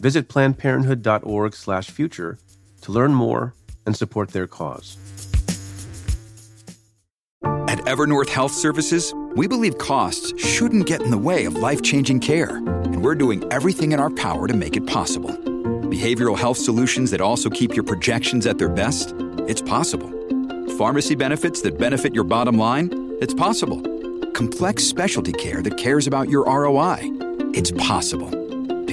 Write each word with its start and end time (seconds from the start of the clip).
Visit 0.00 0.28
plannedparenthood.org/future 0.28 2.38
to 2.80 2.92
learn 2.92 3.14
more 3.14 3.54
and 3.84 3.96
support 3.96 4.30
their 4.30 4.46
cause. 4.46 4.96
At 7.42 7.84
Evernorth 7.84 8.30
Health 8.30 8.52
Services, 8.52 9.12
we 9.36 9.46
believe 9.46 9.78
costs 9.78 10.32
shouldn't 10.42 10.86
get 10.86 11.02
in 11.02 11.10
the 11.10 11.18
way 11.18 11.44
of 11.44 11.56
life-changing 11.56 12.20
care, 12.20 12.56
and 12.56 13.02
we're 13.02 13.14
doing 13.14 13.44
everything 13.52 13.92
in 13.92 14.00
our 14.00 14.10
power 14.10 14.46
to 14.46 14.54
make 14.54 14.76
it 14.76 14.86
possible. 14.86 15.30
Behavioral 15.90 16.36
health 16.36 16.58
solutions 16.58 17.10
that 17.10 17.20
also 17.20 17.50
keep 17.50 17.74
your 17.74 17.84
projections 17.84 18.46
at 18.46 18.58
their 18.58 18.68
best? 18.68 19.14
It's 19.48 19.62
possible. 19.62 20.10
Pharmacy 20.76 21.14
benefits 21.14 21.62
that 21.62 21.78
benefit 21.78 22.14
your 22.14 22.24
bottom 22.24 22.58
line? 22.58 23.16
It's 23.20 23.34
possible. 23.34 23.80
Complex 24.32 24.84
specialty 24.84 25.32
care 25.32 25.62
that 25.62 25.76
cares 25.76 26.06
about 26.06 26.28
your 26.28 26.44
ROI? 26.44 26.98
It's 27.54 27.72
possible. 27.72 28.30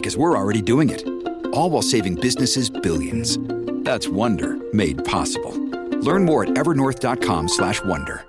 Because 0.06 0.18
we're 0.18 0.38
already 0.38 0.62
doing 0.62 0.92
it. 0.92 1.04
All 1.52 1.72
while 1.72 1.82
saving 1.82 2.14
businesses 2.14 2.70
billions. 2.70 3.40
That's 3.84 4.08
Wonder 4.08 4.60
made 4.72 5.04
possible. 5.04 5.52
Learn 5.98 6.26
more 6.26 6.44
at 6.44 6.50
evernorth.com/wonder. 6.50 8.24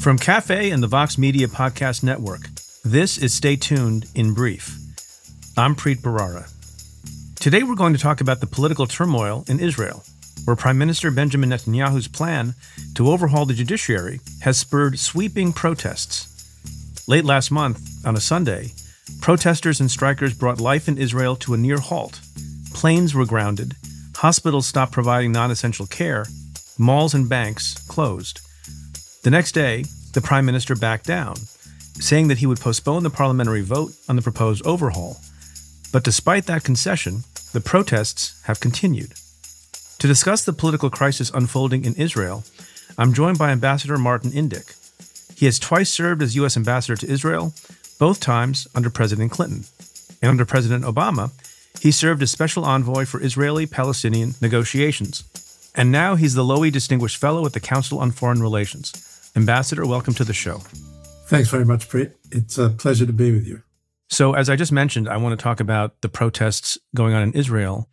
From 0.00 0.16
Cafe 0.18 0.70
and 0.70 0.82
the 0.82 0.86
Vox 0.86 1.18
Media 1.18 1.48
Podcast 1.48 2.02
Network, 2.02 2.48
this 2.82 3.18
is 3.18 3.34
Stay 3.34 3.56
Tuned 3.56 4.06
in 4.14 4.32
Brief. 4.32 4.74
I'm 5.58 5.76
Preet 5.76 6.00
Bharara. 6.00 6.50
Today 7.38 7.62
we're 7.62 7.74
going 7.74 7.92
to 7.92 8.00
talk 8.00 8.22
about 8.22 8.40
the 8.40 8.46
political 8.46 8.86
turmoil 8.86 9.44
in 9.48 9.60
Israel, 9.60 10.02
where 10.46 10.56
Prime 10.56 10.78
Minister 10.78 11.10
Benjamin 11.10 11.50
Netanyahu's 11.50 12.08
plan 12.08 12.54
to 12.94 13.10
overhaul 13.10 13.44
the 13.44 13.52
judiciary 13.52 14.20
has 14.40 14.56
spurred 14.56 14.98
sweeping 14.98 15.52
protests. 15.52 16.31
Late 17.08 17.24
last 17.24 17.50
month, 17.50 18.06
on 18.06 18.14
a 18.14 18.20
Sunday, 18.20 18.72
protesters 19.20 19.80
and 19.80 19.90
strikers 19.90 20.34
brought 20.34 20.60
life 20.60 20.86
in 20.86 20.98
Israel 20.98 21.34
to 21.36 21.52
a 21.52 21.56
near 21.56 21.78
halt. 21.78 22.20
Planes 22.72 23.12
were 23.12 23.26
grounded, 23.26 23.74
hospitals 24.14 24.68
stopped 24.68 24.92
providing 24.92 25.32
non 25.32 25.50
essential 25.50 25.86
care, 25.86 26.26
malls 26.78 27.12
and 27.12 27.28
banks 27.28 27.74
closed. 27.88 28.40
The 29.24 29.30
next 29.30 29.50
day, 29.50 29.84
the 30.12 30.20
prime 30.20 30.46
minister 30.46 30.76
backed 30.76 31.04
down, 31.04 31.34
saying 31.98 32.28
that 32.28 32.38
he 32.38 32.46
would 32.46 32.60
postpone 32.60 33.02
the 33.02 33.10
parliamentary 33.10 33.62
vote 33.62 33.92
on 34.08 34.14
the 34.14 34.22
proposed 34.22 34.64
overhaul. 34.64 35.16
But 35.92 36.04
despite 36.04 36.46
that 36.46 36.62
concession, 36.62 37.24
the 37.52 37.60
protests 37.60 38.40
have 38.44 38.60
continued. 38.60 39.14
To 39.98 40.06
discuss 40.06 40.44
the 40.44 40.52
political 40.52 40.88
crisis 40.88 41.32
unfolding 41.34 41.84
in 41.84 41.94
Israel, 41.94 42.44
I'm 42.96 43.12
joined 43.12 43.38
by 43.38 43.50
Ambassador 43.50 43.98
Martin 43.98 44.30
Indyk. 44.30 44.76
He 45.42 45.46
has 45.46 45.58
twice 45.58 45.90
served 45.90 46.22
as 46.22 46.36
U.S. 46.36 46.56
Ambassador 46.56 46.94
to 46.94 47.10
Israel, 47.10 47.52
both 47.98 48.20
times 48.20 48.68
under 48.76 48.88
President 48.88 49.32
Clinton. 49.32 49.64
And 50.22 50.30
under 50.30 50.44
President 50.44 50.84
Obama, 50.84 51.32
he 51.80 51.90
served 51.90 52.22
as 52.22 52.30
Special 52.30 52.64
Envoy 52.64 53.06
for 53.06 53.20
Israeli 53.20 53.66
Palestinian 53.66 54.34
negotiations. 54.40 55.24
And 55.74 55.90
now 55.90 56.14
he's 56.14 56.34
the 56.34 56.44
Lowy 56.44 56.70
Distinguished 56.70 57.16
Fellow 57.16 57.44
at 57.44 57.54
the 57.54 57.58
Council 57.58 57.98
on 57.98 58.12
Foreign 58.12 58.40
Relations. 58.40 59.32
Ambassador, 59.34 59.84
welcome 59.84 60.14
to 60.14 60.22
the 60.22 60.32
show. 60.32 60.58
Thanks 61.26 61.50
very 61.50 61.64
much, 61.64 61.88
Preet. 61.88 62.12
It's 62.30 62.56
a 62.56 62.68
pleasure 62.68 63.04
to 63.04 63.12
be 63.12 63.32
with 63.32 63.44
you. 63.44 63.64
So, 64.10 64.34
as 64.34 64.48
I 64.48 64.54
just 64.54 64.70
mentioned, 64.70 65.08
I 65.08 65.16
want 65.16 65.36
to 65.36 65.42
talk 65.42 65.58
about 65.58 66.02
the 66.02 66.08
protests 66.08 66.78
going 66.94 67.14
on 67.14 67.22
in 67.24 67.32
Israel. 67.32 67.88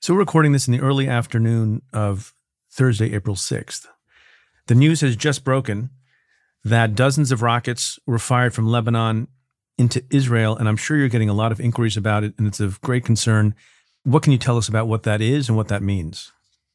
So, 0.00 0.14
we're 0.14 0.20
recording 0.20 0.52
this 0.52 0.66
in 0.66 0.72
the 0.72 0.80
early 0.80 1.08
afternoon 1.08 1.82
of 1.92 2.32
Thursday, 2.72 3.12
April 3.12 3.36
6th. 3.36 3.86
The 4.66 4.74
news 4.74 5.02
has 5.02 5.14
just 5.14 5.44
broken 5.44 5.90
that 6.66 6.96
dozens 6.96 7.30
of 7.30 7.42
rockets 7.42 7.98
were 8.06 8.18
fired 8.18 8.52
from 8.52 8.66
Lebanon 8.66 9.28
into 9.78 10.04
Israel, 10.10 10.56
and 10.56 10.68
I'm 10.68 10.76
sure 10.76 10.96
you're 10.96 11.08
getting 11.08 11.28
a 11.28 11.34
lot 11.34 11.52
of 11.52 11.60
inquiries 11.60 11.96
about 11.96 12.24
it, 12.24 12.34
and 12.38 12.46
it's 12.46 12.58
of 12.58 12.80
great 12.80 13.04
concern. 13.04 13.54
What 14.02 14.22
can 14.24 14.32
you 14.32 14.38
tell 14.38 14.56
us 14.56 14.68
about 14.68 14.88
what 14.88 15.04
that 15.04 15.20
is 15.20 15.48
and 15.48 15.56
what 15.56 15.68
that 15.68 15.82
means? 15.82 16.32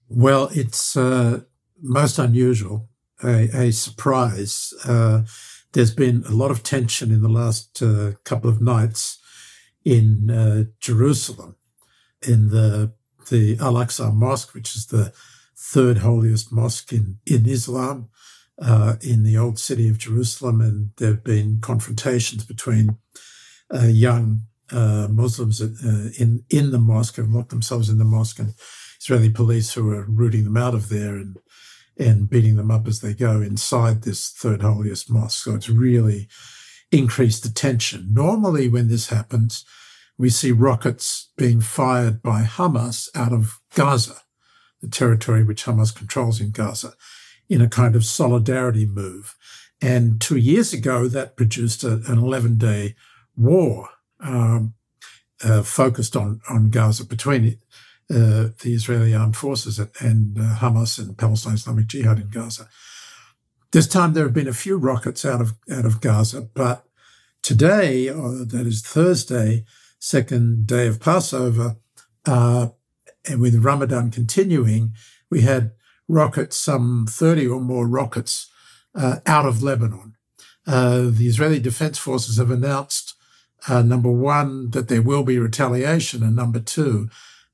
Well, 0.08 0.50
it's 0.54 0.96
uh, 0.96 1.42
most 1.82 2.20
unusual, 2.20 2.90
a, 3.22 3.50
a 3.54 3.72
surprise. 3.72 4.74
Uh, 4.86 5.24
there's 5.74 5.94
been 5.94 6.24
a 6.26 6.32
lot 6.32 6.52
of 6.52 6.64
tension 6.64 7.12
in 7.12 7.22
the 7.22 7.30
last 7.30 7.82
uh, 7.82 8.14
couple 8.24 8.50
of 8.50 8.62
nights 8.62 9.20
in 9.84 10.32
uh, 10.32 10.64
Jerusalem, 10.80 11.58
in 12.26 12.50
the 12.50 12.94
the 13.30 13.58
Al 13.60 13.74
Aqsa 13.74 14.14
Mosque, 14.14 14.54
which 14.54 14.76
is 14.76 14.88
the 14.88 15.12
third 15.58 16.00
holiest 16.00 16.52
mosque 16.52 16.94
in 16.94 17.20
in 17.26 17.46
Islam, 17.46 18.10
uh, 18.62 18.96
in 19.02 19.24
the 19.24 19.38
old 19.38 19.58
city 19.60 19.90
of 19.90 19.98
Jerusalem, 19.98 20.62
and 20.62 20.92
there 20.98 21.12
have 21.12 21.24
been 21.24 21.60
confrontations 21.62 22.46
between 22.46 22.98
uh, 23.74 23.88
young 23.88 24.44
uh, 24.72 25.08
Muslims 25.10 25.62
uh, 25.62 26.10
in 26.18 26.44
in 26.50 26.72
the 26.72 26.80
mosque 26.80 27.16
who 27.16 27.24
locked 27.24 27.50
themselves 27.50 27.90
in 27.90 27.98
the 27.98 28.06
mosque, 28.06 28.40
and 28.40 28.54
Israeli 29.00 29.30
police 29.30 29.74
who 29.74 29.90
are 29.92 30.06
rooting 30.08 30.44
them 30.44 30.58
out 30.58 30.76
of 30.76 30.90
there 30.90 31.16
and 31.16 31.38
and 31.98 32.30
beating 32.30 32.56
them 32.56 32.72
up 32.72 32.88
as 32.88 33.02
they 33.02 33.14
go 33.14 33.42
inside 33.42 34.02
this 34.02 34.30
third 34.30 34.62
holiest 34.62 35.12
mosque. 35.12 35.44
So 35.44 35.56
it's 35.56 35.70
really 35.70 36.30
increased 36.92 37.44
the 37.44 37.50
tension. 37.50 38.14
Normally, 38.14 38.68
when 38.68 38.88
this 38.88 39.10
happens, 39.10 39.66
we 40.18 40.30
see 40.30 40.52
rockets 40.52 41.30
being 41.38 41.62
fired 41.62 42.22
by 42.22 42.44
Hamas 42.44 43.10
out 43.16 43.34
of 43.34 43.60
Gaza, 43.76 44.22
the 44.82 44.88
territory 44.88 45.44
which 45.44 45.66
Hamas 45.66 45.96
controls 45.96 46.40
in 46.40 46.52
Gaza, 46.52 46.94
in 47.52 47.60
a 47.62 47.68
kind 47.68 47.98
of 47.98 48.06
solidarity 48.06 48.86
move. 48.86 49.36
And 49.82 50.22
two 50.22 50.38
years 50.38 50.72
ago, 50.72 51.10
that 51.10 51.36
produced 51.36 51.84
a, 51.84 52.02
an 52.08 52.18
11 52.18 52.58
day 52.58 52.96
war 53.36 53.90
um, 54.22 54.74
uh, 55.44 55.62
focused 55.62 56.16
on, 56.16 56.40
on 56.50 56.70
Gaza 56.70 57.06
between 57.06 57.60
uh, 58.10 58.56
the 58.62 58.74
Israeli 58.74 59.14
armed 59.14 59.36
forces 59.36 59.80
and, 59.80 59.90
and 60.00 60.38
uh, 60.40 60.56
Hamas 60.56 60.98
and 60.98 61.18
Palestine 61.18 61.56
Islamic 61.56 61.88
Jihad 61.88 62.20
in 62.20 62.30
Gaza. 62.30 62.70
This 63.74 63.88
time 63.88 64.14
there 64.14 64.24
have 64.24 64.34
been 64.34 64.48
a 64.48 64.54
few 64.54 64.78
rockets 64.78 65.26
out 65.26 65.42
of 65.42 65.54
out 65.70 65.86
of 65.86 66.00
Gaza, 66.00 66.42
but 66.42 66.86
today, 67.42 68.08
uh, 68.08 68.46
that 68.46 68.66
is 68.66 68.82
Thursday, 68.82 69.66
second 70.00 70.68
day 70.68 70.88
of 70.88 71.00
Passover, 71.00 71.78
uh, 72.26 72.70
and 73.28 73.42
with 73.42 73.64
Ramadan 73.64 74.12
continuing, 74.12 74.94
we 75.30 75.42
had 75.42 75.72
rockets, 76.12 76.58
some 76.58 77.06
30 77.10 77.48
or 77.48 77.60
more 77.60 77.88
rockets 77.88 78.50
uh, 78.94 79.18
out 79.26 79.46
of 79.46 79.64
Lebanon. 79.64 80.16
Uh, 80.68 81.10
the 81.10 81.28
Israeli 81.28 81.60
Defense 81.60 81.98
Forces 81.98 82.38
have 82.38 82.52
announced, 82.52 83.16
uh, 83.68 83.82
number 83.82 84.12
one, 84.12 84.72
that 84.72 84.88
there 84.88 85.02
will 85.02 85.24
be 85.24 85.40
retaliation, 85.40 86.22
and 86.22 86.36
number 86.36 86.60
two, 86.60 87.10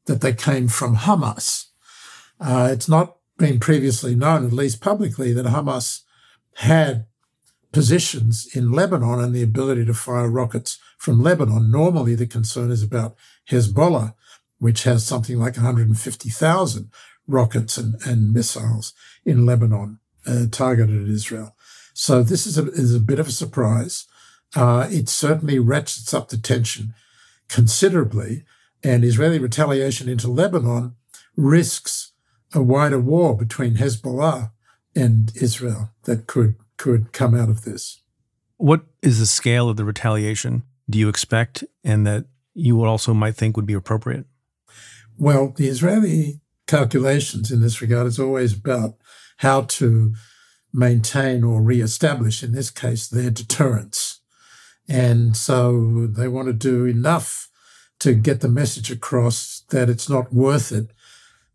that 0.06 0.22
they 0.22 0.34
came 0.34 0.68
from 0.68 0.97
Hamas. 0.97 1.68
Uh, 2.40 2.69
it's 2.72 2.90
not 2.90 3.18
been 3.38 3.59
previously 3.59 4.16
known, 4.16 4.45
at 4.45 4.53
least 4.53 4.81
publicly, 4.81 5.31
that 5.34 5.45
Hamas 5.45 6.01
had 6.56 7.06
positions 7.72 8.47
in 8.56 8.72
Lebanon 8.72 9.19
and 9.19 9.35
the 9.35 9.44
ability 9.44 9.85
to 9.85 9.94
fire 9.94 10.29
rockets 10.29 10.79
from 10.98 11.21
Lebanon. 11.21 11.69
Normally, 11.69 12.15
the 12.15 12.27
concern 12.27 12.71
is 12.71 12.81
about 12.81 13.15
Hezbollah, 13.50 14.15
which 14.57 14.83
has 14.83 15.06
something 15.06 15.38
like 15.38 15.56
150,000 15.56 16.92
rockets 17.27 17.77
and, 17.77 17.95
and 18.06 18.33
missiles 18.33 18.94
in 19.25 19.45
Lebanon 19.45 20.00
uh, 20.25 20.45
targeted 20.51 21.03
at 21.03 21.09
Israel. 21.09 21.56
So 21.94 22.24
this 22.24 22.45
is 22.45 22.57
a, 22.57 22.68
is 22.71 22.94
a 22.94 23.00
bit 23.00 23.19
of 23.19 23.27
a 23.27 23.31
surprise. 23.31 24.06
Uh, 24.56 24.88
it 24.89 25.09
certainly 25.09 25.59
ratchets 25.59 26.13
up 26.13 26.29
the 26.29 26.38
tension 26.38 26.94
considerably, 27.50 28.44
and 28.83 29.03
Israeli 29.03 29.39
retaliation 29.39 30.07
into 30.07 30.27
Lebanon 30.27 30.95
risks 31.35 32.12
a 32.53 32.62
wider 32.62 33.00
war 33.00 33.35
between 33.35 33.75
Hezbollah 33.75 34.51
and 34.95 35.31
Israel 35.35 35.91
that 36.03 36.27
could 36.27 36.56
could 36.77 37.12
come 37.12 37.33
out 37.33 37.50
of 37.50 37.63
this. 37.63 38.01
What 38.57 38.85
is 39.01 39.19
the 39.19 39.25
scale 39.25 39.69
of 39.69 39.77
the 39.77 39.85
retaliation 39.85 40.63
do 40.89 40.97
you 40.97 41.09
expect 41.09 41.63
and 41.83 42.06
that 42.06 42.25
you 42.53 42.83
also 42.83 43.13
might 43.13 43.35
think 43.35 43.56
would 43.56 43.65
be 43.65 43.74
appropriate? 43.74 44.25
Well, 45.18 45.53
the 45.56 45.68
Israeli 45.68 46.39
calculations 46.68 47.52
in 47.52 47.62
this 47.62 47.81
regard 47.81 48.08
is 48.08 48.19
always 48.19 48.54
about 48.54 48.96
how 49.38 49.62
to 49.62 50.14
maintain 50.74 51.44
or 51.44 51.62
re-establish, 51.62 52.44
in 52.44 52.52
this 52.52 52.69
case, 52.69 53.08
their 53.08 53.31
deterrence. 53.31 54.22
And 54.88 55.36
so 55.36 56.08
they 56.08 56.28
want 56.28 56.48
to 56.48 56.54
do 56.54 56.86
enough 56.86 57.50
to 58.00 58.14
get 58.14 58.42
the 58.42 58.50
message 58.50 58.92
across 58.92 59.64
that 59.69 59.90
it's 59.90 60.10
not 60.10 60.34
worth 60.34 60.72
it 60.72 60.92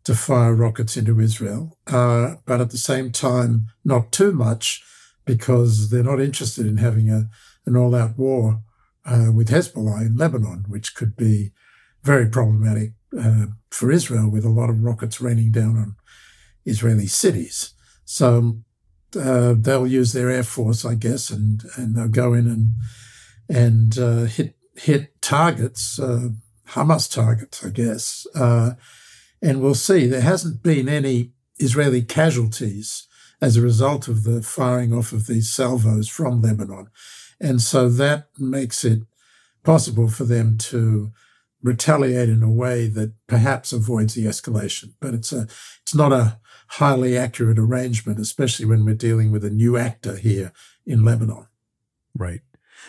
to 0.03 0.13
fire 0.13 0.53
rockets 0.53 0.97
into 0.97 1.19
Israel, 1.19 1.77
uh, 1.87 2.35
but 2.45 2.59
at 2.59 2.71
the 2.71 2.77
same 2.77 3.11
time, 3.11 3.67
not 3.85 4.11
too 4.11 4.33
much 4.33 4.83
because 5.25 5.89
they're 5.89 6.03
not 6.03 6.19
interested 6.19 6.65
in 6.65 6.77
having 6.77 7.09
a, 7.09 7.29
an 7.65 7.77
all 7.77 7.95
out 7.95 8.17
war 8.17 8.59
uh, 9.05 9.31
with 9.33 9.49
Hezbollah 9.49 10.05
in 10.05 10.17
Lebanon, 10.17 10.65
which 10.67 10.95
could 10.95 11.15
be 11.15 11.51
very 12.03 12.27
problematic 12.27 12.91
uh, 13.17 13.45
for 13.73 13.91
Israel 13.91 14.29
with 14.29 14.45
a 14.45 14.49
lot 14.49 14.69
of 14.69 14.83
rockets 14.83 15.19
raining 15.19 15.51
down 15.51 15.77
on 15.77 15.95
Israeli 16.65 17.07
cities. 17.07 17.73
So 18.05 18.57
uh, 19.19 19.55
they'll 19.57 19.87
use 19.87 20.13
their 20.13 20.29
air 20.29 20.43
force, 20.43 20.85
I 20.85 20.95
guess, 20.95 21.29
and, 21.29 21.63
and 21.75 21.95
they'll 21.95 22.07
go 22.07 22.33
in 22.33 22.47
and 22.47 22.75
and 23.49 23.97
uh, 23.97 24.23
hit 24.23 24.55
hit 24.75 25.21
targets, 25.21 25.99
uh, 25.99 26.29
Hamas 26.69 27.11
targets, 27.11 27.65
I 27.65 27.69
guess. 27.69 28.25
Uh, 28.35 28.71
and 29.41 29.61
we'll 29.61 29.75
see. 29.75 30.07
There 30.07 30.21
hasn't 30.21 30.63
been 30.63 30.87
any 30.87 31.33
Israeli 31.57 32.01
casualties 32.01 33.07
as 33.41 33.57
a 33.57 33.61
result 33.61 34.07
of 34.07 34.23
the 34.23 34.41
firing 34.41 34.93
off 34.93 35.11
of 35.11 35.27
these 35.27 35.51
salvos 35.51 36.07
from 36.07 36.41
Lebanon. 36.41 36.87
And 37.41 37.61
so 37.61 37.89
that 37.89 38.29
makes 38.39 38.85
it 38.85 39.01
possible 39.63 40.07
for 40.07 40.23
them 40.23 40.57
to 40.57 41.11
retaliate 41.63 42.29
in 42.29 42.43
a 42.43 42.51
way 42.51 42.87
that 42.87 43.13
perhaps 43.27 43.73
avoids 43.73 44.13
the 44.13 44.25
escalation. 44.25 44.93
But 44.99 45.13
it's 45.13 45.31
a 45.31 45.47
it's 45.81 45.95
not 45.95 46.11
a 46.11 46.39
highly 46.67 47.17
accurate 47.17 47.59
arrangement, 47.59 48.19
especially 48.19 48.65
when 48.65 48.85
we're 48.85 48.95
dealing 48.95 49.31
with 49.31 49.45
a 49.45 49.49
new 49.49 49.77
actor 49.77 50.17
here 50.17 50.51
in 50.85 51.05
Lebanon. 51.05 51.47
Right. 52.15 52.41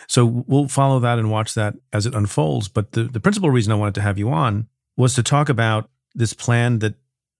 So 0.07 0.25
we'll 0.25 0.67
follow 0.67 0.99
that 0.99 1.19
and 1.19 1.31
watch 1.31 1.53
that 1.53 1.75
as 1.93 2.05
it 2.05 2.13
unfolds. 2.13 2.67
But 2.67 2.91
the, 2.91 3.03
the 3.05 3.19
principal 3.19 3.49
reason 3.49 3.71
I 3.71 3.75
wanted 3.75 3.95
to 3.95 4.01
have 4.01 4.17
you 4.17 4.29
on 4.29 4.67
was 4.97 5.15
to 5.15 5.23
talk 5.23 5.49
about 5.49 5.89
this 6.13 6.33
plan 6.33 6.79
that 6.79 6.95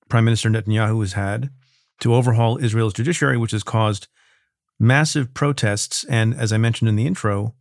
Prime 0.10 0.26
Minister 0.26 0.50
Netanyahu 0.50 1.02
has 1.02 1.14
had 1.14 1.50
to 2.02 2.14
overhaul 2.14 2.58
Israel's 2.58 2.94
judiciary, 2.94 3.38
which 3.38 3.52
has 3.52 3.64
caused 3.64 4.08
massive 4.80 5.34
protests. 5.34 6.04
And 6.06 6.34
as 6.34 6.52
I 6.52 6.58
mentioned 6.58 6.90
in 6.90 6.96
the 6.96 7.08
intro, 7.08 7.56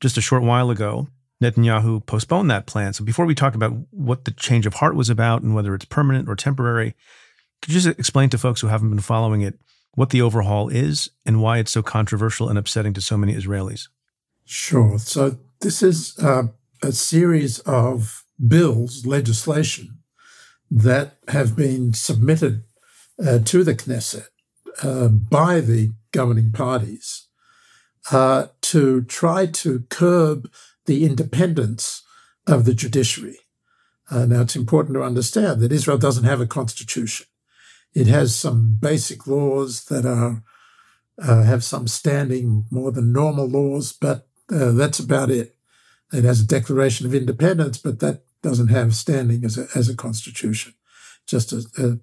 just 0.00 0.18
a 0.18 0.22
short 0.22 0.42
while 0.42 0.70
ago, 0.70 1.08
Netanyahu 1.42 2.04
postponed 2.06 2.50
that 2.50 2.66
plan. 2.66 2.92
So 2.92 3.04
before 3.04 3.26
we 3.26 3.34
talk 3.34 3.54
about 3.54 3.72
what 3.90 4.24
the 4.24 4.30
change 4.30 4.66
of 4.66 4.74
heart 4.74 4.94
was 4.94 5.10
about 5.10 5.42
and 5.42 5.54
whether 5.54 5.74
it's 5.74 5.84
permanent 5.84 6.28
or 6.28 6.36
temporary, 6.36 6.94
could 7.60 7.72
you 7.72 7.80
just 7.80 7.98
explain 7.98 8.30
to 8.30 8.38
folks 8.38 8.60
who 8.60 8.68
haven't 8.68 8.90
been 8.90 9.00
following 9.00 9.42
it 9.42 9.58
what 9.94 10.10
the 10.10 10.22
overhaul 10.22 10.68
is 10.68 11.10
and 11.24 11.42
why 11.42 11.58
it's 11.58 11.72
so 11.72 11.82
controversial 11.82 12.48
and 12.48 12.58
upsetting 12.58 12.94
to 12.94 13.00
so 13.00 13.16
many 13.16 13.34
Israelis? 13.34 13.88
Sure. 14.44 14.98
So 14.98 15.38
this 15.60 15.82
is 15.82 16.18
uh, 16.18 16.44
a 16.82 16.92
series 16.92 17.58
of 17.60 18.24
bills, 18.46 19.04
legislation, 19.06 19.98
that 20.70 21.16
have 21.28 21.56
been 21.56 21.92
submitted 21.92 22.64
uh, 23.24 23.38
to 23.40 23.64
the 23.64 23.74
Knesset 23.74 24.28
uh, 24.82 25.08
by 25.08 25.60
the 25.60 25.92
governing 26.12 26.52
parties 26.52 27.26
uh, 28.10 28.46
to 28.62 29.02
try 29.02 29.46
to 29.46 29.80
curb 29.88 30.50
the 30.86 31.04
independence 31.04 32.02
of 32.46 32.64
the 32.64 32.74
judiciary. 32.74 33.38
Uh, 34.10 34.24
now, 34.24 34.42
it's 34.42 34.56
important 34.56 34.94
to 34.94 35.02
understand 35.02 35.60
that 35.60 35.72
Israel 35.72 35.98
doesn't 35.98 36.24
have 36.24 36.40
a 36.40 36.46
constitution. 36.46 37.26
It 37.92 38.06
has 38.06 38.34
some 38.34 38.78
basic 38.80 39.26
laws 39.26 39.84
that 39.86 40.06
are 40.06 40.42
uh, 41.18 41.42
have 41.44 41.64
some 41.64 41.88
standing 41.88 42.66
more 42.70 42.92
than 42.92 43.12
normal 43.12 43.48
laws, 43.48 43.92
but 43.92 44.28
uh, 44.52 44.72
that's 44.72 44.98
about 44.98 45.30
it. 45.30 45.56
It 46.12 46.24
has 46.24 46.40
a 46.40 46.46
Declaration 46.46 47.06
of 47.06 47.14
Independence, 47.14 47.78
but 47.78 48.00
that 48.00 48.22
doesn't 48.42 48.68
have 48.68 48.94
standing 48.94 49.44
as 49.44 49.56
a, 49.56 49.66
as 49.74 49.88
a 49.88 49.96
constitution, 49.96 50.74
just 51.26 51.52
a, 51.52 51.66
a 51.78 51.98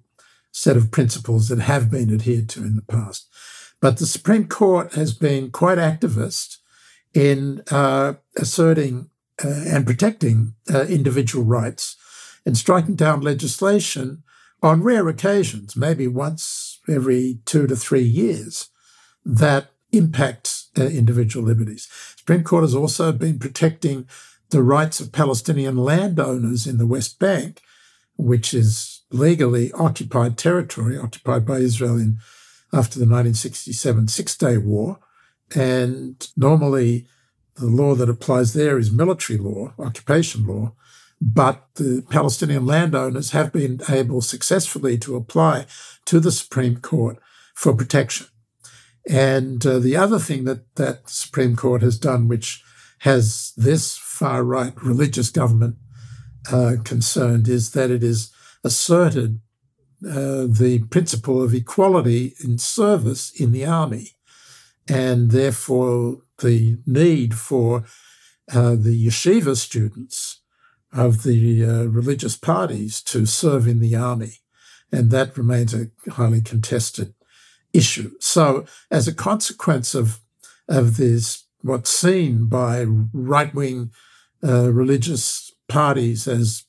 set 0.50 0.76
of 0.76 0.90
principles 0.90 1.48
that 1.48 1.60
have 1.60 1.90
been 1.90 2.12
adhered 2.12 2.48
to 2.50 2.60
in 2.60 2.76
the 2.76 2.82
past. 2.82 3.28
But 3.80 3.98
the 3.98 4.06
Supreme 4.06 4.46
Court 4.46 4.94
has 4.94 5.14
been 5.14 5.50
quite 5.50 5.78
activist 5.78 6.58
in 7.14 7.62
uh, 7.70 8.14
asserting 8.36 9.10
uh, 9.44 9.64
and 9.66 9.86
protecting 9.86 10.54
uh, 10.72 10.82
individual 10.82 11.44
rights 11.44 11.96
and 12.44 12.56
striking 12.56 12.94
down 12.94 13.20
legislation 13.20 14.22
on 14.62 14.82
rare 14.82 15.08
occasions, 15.08 15.76
maybe 15.76 16.06
once 16.06 16.80
every 16.88 17.38
two 17.44 17.66
to 17.66 17.76
three 17.76 18.02
years, 18.02 18.70
that 19.24 19.70
impacts 19.92 20.70
individual 20.76 21.46
liberties. 21.46 21.86
The 21.86 22.18
Supreme 22.18 22.44
Court 22.44 22.64
has 22.64 22.74
also 22.74 23.12
been 23.12 23.38
protecting 23.38 24.08
the 24.50 24.62
rights 24.62 25.00
of 25.00 25.12
Palestinian 25.12 25.76
landowners 25.76 26.66
in 26.66 26.78
the 26.78 26.86
West 26.86 27.18
Bank, 27.18 27.60
which 28.16 28.54
is 28.54 29.02
legally 29.10 29.72
occupied 29.72 30.36
territory, 30.36 30.98
occupied 30.98 31.46
by 31.46 31.58
Israel 31.58 31.96
in, 31.96 32.18
after 32.72 32.98
the 32.98 33.04
1967 33.04 34.08
Six 34.08 34.36
Day 34.36 34.58
War. 34.58 34.98
And 35.54 36.26
normally, 36.36 37.06
the 37.54 37.66
law 37.66 37.94
that 37.94 38.08
applies 38.08 38.52
there 38.52 38.78
is 38.78 38.90
military 38.90 39.38
law, 39.38 39.72
occupation 39.78 40.46
law. 40.46 40.72
But 41.20 41.64
the 41.76 42.04
Palestinian 42.10 42.66
landowners 42.66 43.30
have 43.30 43.52
been 43.52 43.80
able 43.88 44.20
successfully 44.20 44.98
to 44.98 45.16
apply 45.16 45.66
to 46.06 46.20
the 46.20 46.32
Supreme 46.32 46.76
Court 46.78 47.18
for 47.54 47.74
protection. 47.74 48.26
And 49.08 49.64
uh, 49.64 49.78
the 49.78 49.96
other 49.96 50.18
thing 50.18 50.44
that 50.44 50.74
that 50.76 51.08
Supreme 51.08 51.56
Court 51.56 51.82
has 51.82 51.98
done, 51.98 52.26
which 52.28 52.62
has 53.00 53.52
this 53.56 53.96
far 53.96 54.42
right 54.42 54.74
religious 54.82 55.30
government 55.30 55.76
uh, 56.50 56.76
concerned, 56.84 57.48
is 57.48 57.72
that 57.72 57.90
it 57.90 58.02
has 58.02 58.32
asserted 58.64 59.40
uh, 60.06 60.46
the 60.48 60.84
principle 60.90 61.42
of 61.42 61.54
equality 61.54 62.34
in 62.42 62.58
service 62.58 63.30
in 63.30 63.52
the 63.52 63.64
army, 63.64 64.10
and 64.88 65.30
therefore 65.30 66.22
the 66.38 66.78
need 66.86 67.34
for 67.34 67.84
uh, 68.52 68.74
the 68.74 69.06
yeshiva 69.06 69.56
students 69.56 70.40
of 70.92 71.22
the 71.22 71.64
uh, 71.64 71.84
religious 71.84 72.36
parties 72.36 73.02
to 73.02 73.26
serve 73.26 73.66
in 73.66 73.80
the 73.80 73.96
army. 73.96 74.34
And 74.92 75.10
that 75.10 75.36
remains 75.36 75.74
a 75.74 75.90
highly 76.10 76.40
contested 76.40 77.14
issue. 77.72 78.12
So, 78.20 78.64
as 78.90 79.08
a 79.08 79.14
consequence 79.14 79.94
of, 79.94 80.20
of 80.68 80.96
this, 80.96 81.44
what's 81.62 81.90
seen 81.90 82.46
by 82.46 82.84
right 82.84 83.52
wing 83.52 83.90
uh, 84.46 84.70
religious 84.70 85.52
parties 85.68 86.28
as 86.28 86.64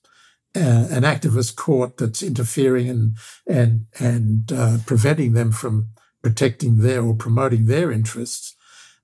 uh, 0.56 0.88
an 0.90 1.04
activist 1.04 1.56
court 1.56 1.98
that's 1.98 2.24
interfering 2.24 2.90
and 2.90 3.18
and 3.46 3.88
and 4.00 4.54
uh, 4.54 4.78
preventing 4.86 5.34
them 5.34 5.52
from 5.52 5.90
protecting 6.26 6.80
their 6.80 7.04
or 7.04 7.14
promoting 7.14 7.68
their 7.68 7.92
interests. 7.92 8.56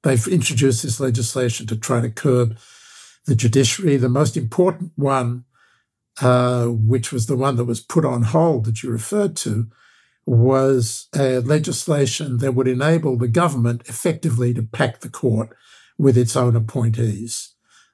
They've 0.01 0.27
introduced 0.27 0.81
this 0.81 0.99
legislation 0.99 1.67
to 1.67 1.75
try 1.75 2.01
to 2.01 2.09
curb 2.09 2.57
the 3.27 3.35
judiciary. 3.35 3.97
The 3.97 4.09
most 4.09 4.35
important 4.35 4.93
one, 4.95 5.45
uh, 6.19 6.65
which 6.65 7.11
was 7.11 7.27
the 7.27 7.37
one 7.37 7.57
that 7.57 7.65
was 7.65 7.79
put 7.79 8.05
on 8.05 8.23
hold 8.23 8.65
that 8.65 8.81
you 8.81 8.89
referred 8.89 9.35
to, 9.35 9.67
was 10.25 11.09
a 11.15 11.41
legislation 11.41 12.39
that 12.39 12.53
would 12.55 12.67
enable 12.67 13.17
the 13.17 13.27
government 13.27 13.83
effectively 13.87 14.51
to 14.55 14.63
pack 14.63 15.01
the 15.01 15.09
court 15.09 15.55
with 15.99 16.17
its 16.17 16.35
own 16.35 16.55
appointees. 16.55 17.53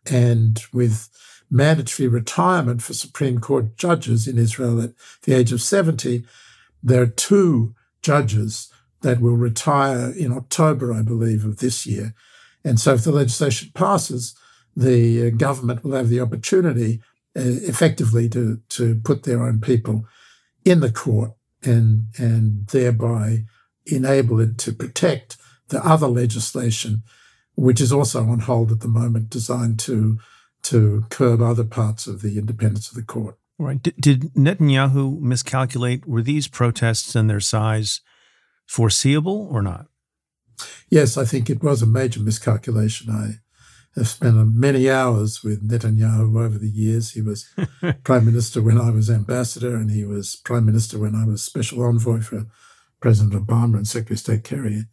And 0.10 0.58
with 0.72 1.10
mandatory 1.52 2.08
retirement 2.08 2.82
for 2.82 2.94
Supreme 2.94 3.40
Court 3.40 3.76
judges 3.76 4.26
in 4.26 4.38
Israel 4.38 4.82
at 4.82 4.94
the 5.24 5.34
age 5.34 5.52
of 5.52 5.62
70, 5.62 6.24
there 6.82 7.02
are 7.02 7.08
two 7.08 7.76
judges 8.02 8.72
that 9.08 9.22
will 9.22 9.38
retire 9.38 10.12
in 10.12 10.34
October, 10.34 10.94
I 10.94 11.02
believe, 11.02 11.46
of 11.46 11.60
this 11.60 11.88
year. 11.88 12.14
And 12.66 12.78
so 12.78 12.94
if 12.96 13.06
the 13.06 13.14
legislation 13.14 13.72
passes, 13.74 14.36
the 14.76 15.28
uh, 15.28 15.30
government 15.30 15.82
will 15.82 15.96
have 15.96 16.10
the 16.10 16.20
opportunity 16.20 17.00
uh, 17.38 17.42
effectively 17.72 18.28
to, 18.28 18.60
to 18.68 18.96
put 19.06 19.24
their 19.24 19.44
own 19.44 19.62
people 19.62 20.06
in 20.66 20.82
the 20.82 20.92
court 20.92 21.32
and, 21.64 22.08
and 22.18 22.68
thereby 22.68 23.46
enable 23.86 24.42
it 24.42 24.58
to 24.58 24.74
protect 24.74 25.38
the 25.70 25.82
other 25.86 26.08
legislation, 26.08 27.04
which 27.56 27.80
is 27.80 27.94
also 27.94 28.26
on 28.26 28.40
hold 28.40 28.74
at 28.74 28.82
the 28.82 28.90
moment, 28.90 29.30
designed 29.30 29.80
to, 29.80 30.20
to 30.64 31.06
curb 31.10 31.42
other 31.42 31.64
parts 31.64 32.08
of 32.08 32.22
the 32.22 32.38
independence 32.38 32.90
of 32.90 32.96
the 32.96 33.04
court. 33.04 33.38
Right. 33.58 33.82
Did, 33.82 33.96
did 34.02 34.22
Netanyahu 34.34 35.22
miscalculate? 35.22 36.06
Were 36.06 36.22
these 36.22 36.50
protests 36.50 37.16
and 37.16 37.30
their 37.30 37.40
size 37.40 38.02
foreseeable 38.68 39.50
or 39.52 39.62
not? 39.62 39.88
Yes, 40.90 41.18
I 41.18 41.26
think 41.26 41.50
it 41.50 41.64
was 41.64 41.82
a 41.82 41.88
major 41.88 42.20
miscalculation. 42.20 43.12
I 43.12 43.40
I've 43.98 44.08
spent 44.08 44.36
many 44.54 44.92
hours 44.92 45.44
with 45.44 45.68
Netanyahu 45.68 46.40
over 46.40 46.60
the 46.60 46.70
years. 46.70 47.12
He 47.12 47.22
was 47.22 47.50
prime 48.04 48.26
minister 48.26 48.62
when 48.62 48.80
I 48.80 48.92
was 48.92 49.10
ambassador, 49.10 49.76
and 49.76 49.90
he 49.90 50.06
was 50.06 50.36
prime 50.36 50.66
minister 50.66 51.00
when 51.00 51.16
I 51.16 51.26
was 51.26 51.42
special 51.42 51.84
envoy 51.84 52.22
for 52.22 52.46
President 53.02 53.34
Obama 53.34 53.78
and 53.78 53.88
Secretary 53.88 54.16
of 54.16 54.20
State 54.20 54.44
Kerry. 54.44 54.86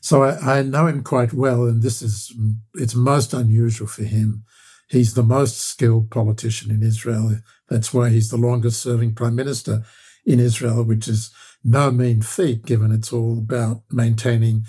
So 0.00 0.24
I, 0.24 0.58
I 0.58 0.62
know 0.62 0.86
him 0.86 1.04
quite 1.04 1.32
well, 1.32 1.64
and 1.64 1.82
this 1.82 2.02
is 2.02 2.34
it's 2.74 2.94
most 2.94 3.32
unusual 3.32 3.86
for 3.86 4.02
him. 4.02 4.44
He's 4.88 5.14
the 5.14 5.22
most 5.22 5.58
skilled 5.58 6.10
politician 6.10 6.72
in 6.72 6.82
Israel. 6.82 7.36
That's 7.68 7.94
why 7.94 8.08
he's 8.08 8.30
the 8.30 8.36
longest 8.36 8.82
serving 8.82 9.14
prime 9.14 9.36
minister 9.36 9.84
in 10.26 10.40
Israel, 10.40 10.82
which 10.82 11.06
is 11.06 11.30
no 11.62 11.90
mean 11.90 12.22
feat, 12.22 12.64
given 12.64 12.90
it's 12.90 13.12
all 13.12 13.38
about 13.38 13.82
maintaining 13.90 14.64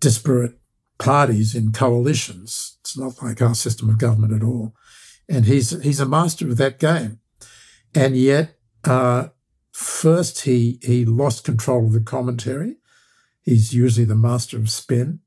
disparate 0.00 0.58
parties 0.98 1.54
in 1.54 1.72
coalitions. 1.72 2.78
It's 2.80 2.98
not 2.98 3.22
like 3.22 3.40
our 3.40 3.54
system 3.54 3.88
of 3.88 3.98
government 3.98 4.32
at 4.32 4.42
all. 4.42 4.74
And 5.28 5.44
he's 5.44 5.70
he's 5.82 6.00
a 6.00 6.06
master 6.06 6.48
of 6.48 6.56
that 6.56 6.78
game. 6.78 7.20
And 7.94 8.16
yet, 8.16 8.56
uh, 8.84 9.28
first 9.72 10.42
he 10.42 10.78
he 10.82 11.04
lost 11.04 11.44
control 11.44 11.86
of 11.86 11.92
the 11.92 12.00
commentary. 12.00 12.76
He's 13.42 13.72
usually 13.72 14.04
the 14.06 14.14
master 14.14 14.56
of 14.56 14.70
spin, 14.70 15.20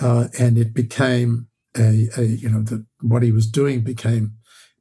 uh, 0.00 0.28
and 0.38 0.56
it 0.58 0.74
became 0.74 1.48
a, 1.76 2.08
a 2.16 2.22
you 2.22 2.48
know 2.48 2.62
that 2.62 2.86
what 3.00 3.22
he 3.22 3.32
was 3.32 3.46
doing 3.46 3.82
became 3.82 4.34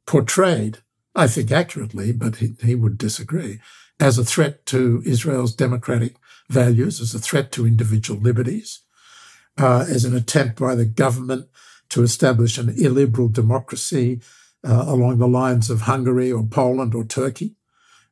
portrayed, 0.06 0.80
I 1.16 1.28
think 1.28 1.52
accurately, 1.52 2.12
but 2.12 2.38
he, 2.38 2.56
he 2.62 2.76
would 2.76 2.98
disagree, 2.98 3.60
as 4.00 4.18
a 4.18 4.26
threat 4.26 4.66
to 4.68 5.02
Israel's 5.06 5.56
democratic 5.56 6.16
values, 6.50 7.00
as 7.00 7.14
a 7.14 7.20
threat 7.20 7.52
to 7.54 7.66
individual 7.66 8.20
liberties, 8.20 8.82
uh, 9.58 9.86
as 9.90 10.06
an 10.06 10.16
attempt 10.16 10.60
by 10.60 10.76
the 10.76 10.86
government 10.86 11.48
to 11.90 12.04
establish 12.04 12.58
an 12.58 12.70
illiberal 12.78 13.30
democracy 13.30 14.20
uh, 14.64 14.86
along 14.88 15.18
the 15.18 15.28
lines 15.28 15.70
of 15.70 15.82
Hungary 15.82 16.32
or 16.32 16.44
Poland 16.44 16.96
or 16.96 17.04
Turkey 17.04 17.56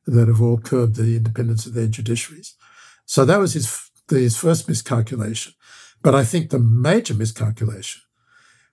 that 0.06 0.28
have 0.28 0.42
all 0.42 0.58
curbed 0.58 0.96
the 0.96 1.16
independence 1.16 1.66
of 1.66 1.74
their 1.74 1.86
judiciaries. 1.86 2.54
So 3.06 3.24
that 3.24 3.38
was 3.38 3.54
his, 3.54 3.90
his 4.08 4.36
first 4.36 4.68
miscalculation. 4.68 5.54
But 6.02 6.14
I 6.14 6.24
think 6.24 6.50
the 6.50 6.58
major 6.58 7.14
miscalculation 7.14 8.02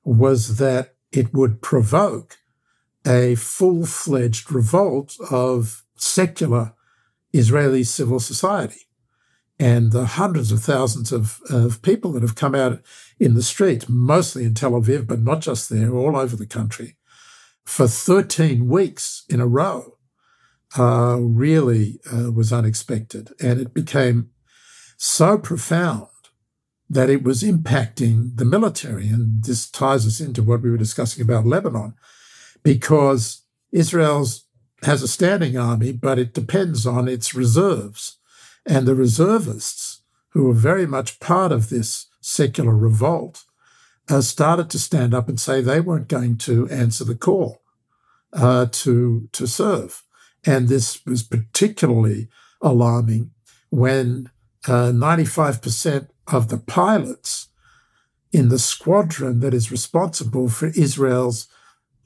was 0.03 0.57
that 0.57 0.95
it 1.11 1.33
would 1.33 1.61
provoke 1.61 2.37
a 3.05 3.35
full 3.35 3.85
fledged 3.85 4.51
revolt 4.51 5.15
of 5.31 5.83
secular 5.95 6.73
Israeli 7.33 7.83
civil 7.83 8.19
society. 8.19 8.81
And 9.59 9.91
the 9.91 10.05
hundreds 10.05 10.53
of 10.53 10.63
thousands 10.63 11.11
of, 11.11 11.41
of 11.49 11.81
people 11.81 12.13
that 12.13 12.23
have 12.23 12.35
come 12.35 12.55
out 12.55 12.81
in 13.19 13.33
the 13.33 13.43
streets, 13.43 13.89
mostly 13.89 14.45
in 14.45 14.53
Tel 14.53 14.71
Aviv, 14.71 15.05
but 15.05 15.21
not 15.21 15.41
just 15.41 15.69
there, 15.69 15.93
all 15.93 16.15
over 16.15 16.37
the 16.37 16.45
country, 16.45 16.95
for 17.65 17.87
13 17.87 18.67
weeks 18.67 19.25
in 19.29 19.41
a 19.41 19.47
row, 19.47 19.97
uh, 20.77 21.17
really 21.19 21.99
uh, 22.11 22.31
was 22.31 22.53
unexpected. 22.53 23.31
And 23.41 23.59
it 23.59 23.73
became 23.73 24.29
so 24.97 25.37
profound 25.37 26.07
that 26.89 27.09
it 27.09 27.23
was 27.23 27.43
impacting 27.43 28.37
the 28.37 28.45
military. 28.45 29.07
And 29.07 29.43
this 29.43 29.69
ties 29.69 30.07
us 30.07 30.19
into 30.19 30.41
what 30.41 30.61
we 30.61 30.71
were 30.71 30.77
discussing 30.77 31.21
about 31.21 31.45
Lebanon, 31.45 31.95
because 32.63 33.43
Israel's 33.71 34.45
has 34.83 35.03
a 35.03 35.07
standing 35.07 35.57
army, 35.57 35.91
but 35.91 36.19
it 36.19 36.33
depends 36.33 36.85
on 36.85 37.07
its 37.07 37.33
reserves. 37.33 38.17
And 38.65 38.87
the 38.87 38.95
reservists, 38.95 40.01
who 40.29 40.45
were 40.45 40.53
very 40.53 40.85
much 40.85 41.19
part 41.19 41.51
of 41.51 41.69
this 41.69 42.07
secular 42.21 42.75
revolt, 42.75 43.43
uh, 44.09 44.21
started 44.21 44.69
to 44.69 44.79
stand 44.79 45.13
up 45.13 45.27
and 45.27 45.39
say 45.39 45.61
they 45.61 45.79
weren't 45.79 46.07
going 46.07 46.37
to 46.37 46.67
answer 46.69 47.03
the 47.03 47.15
call 47.15 47.61
uh, 48.33 48.67
to, 48.71 49.27
to 49.31 49.47
serve. 49.47 50.03
And 50.45 50.67
this 50.67 51.05
was 51.05 51.23
particularly 51.23 52.27
alarming 52.61 53.31
when 53.69 54.29
uh, 54.67 54.91
95% 54.91 56.09
of 56.27 56.49
the 56.49 56.57
pilots 56.57 57.47
in 58.31 58.49
the 58.49 58.59
squadron 58.59 59.39
that 59.39 59.53
is 59.53 59.71
responsible 59.71 60.49
for 60.49 60.67
Israel's 60.67 61.47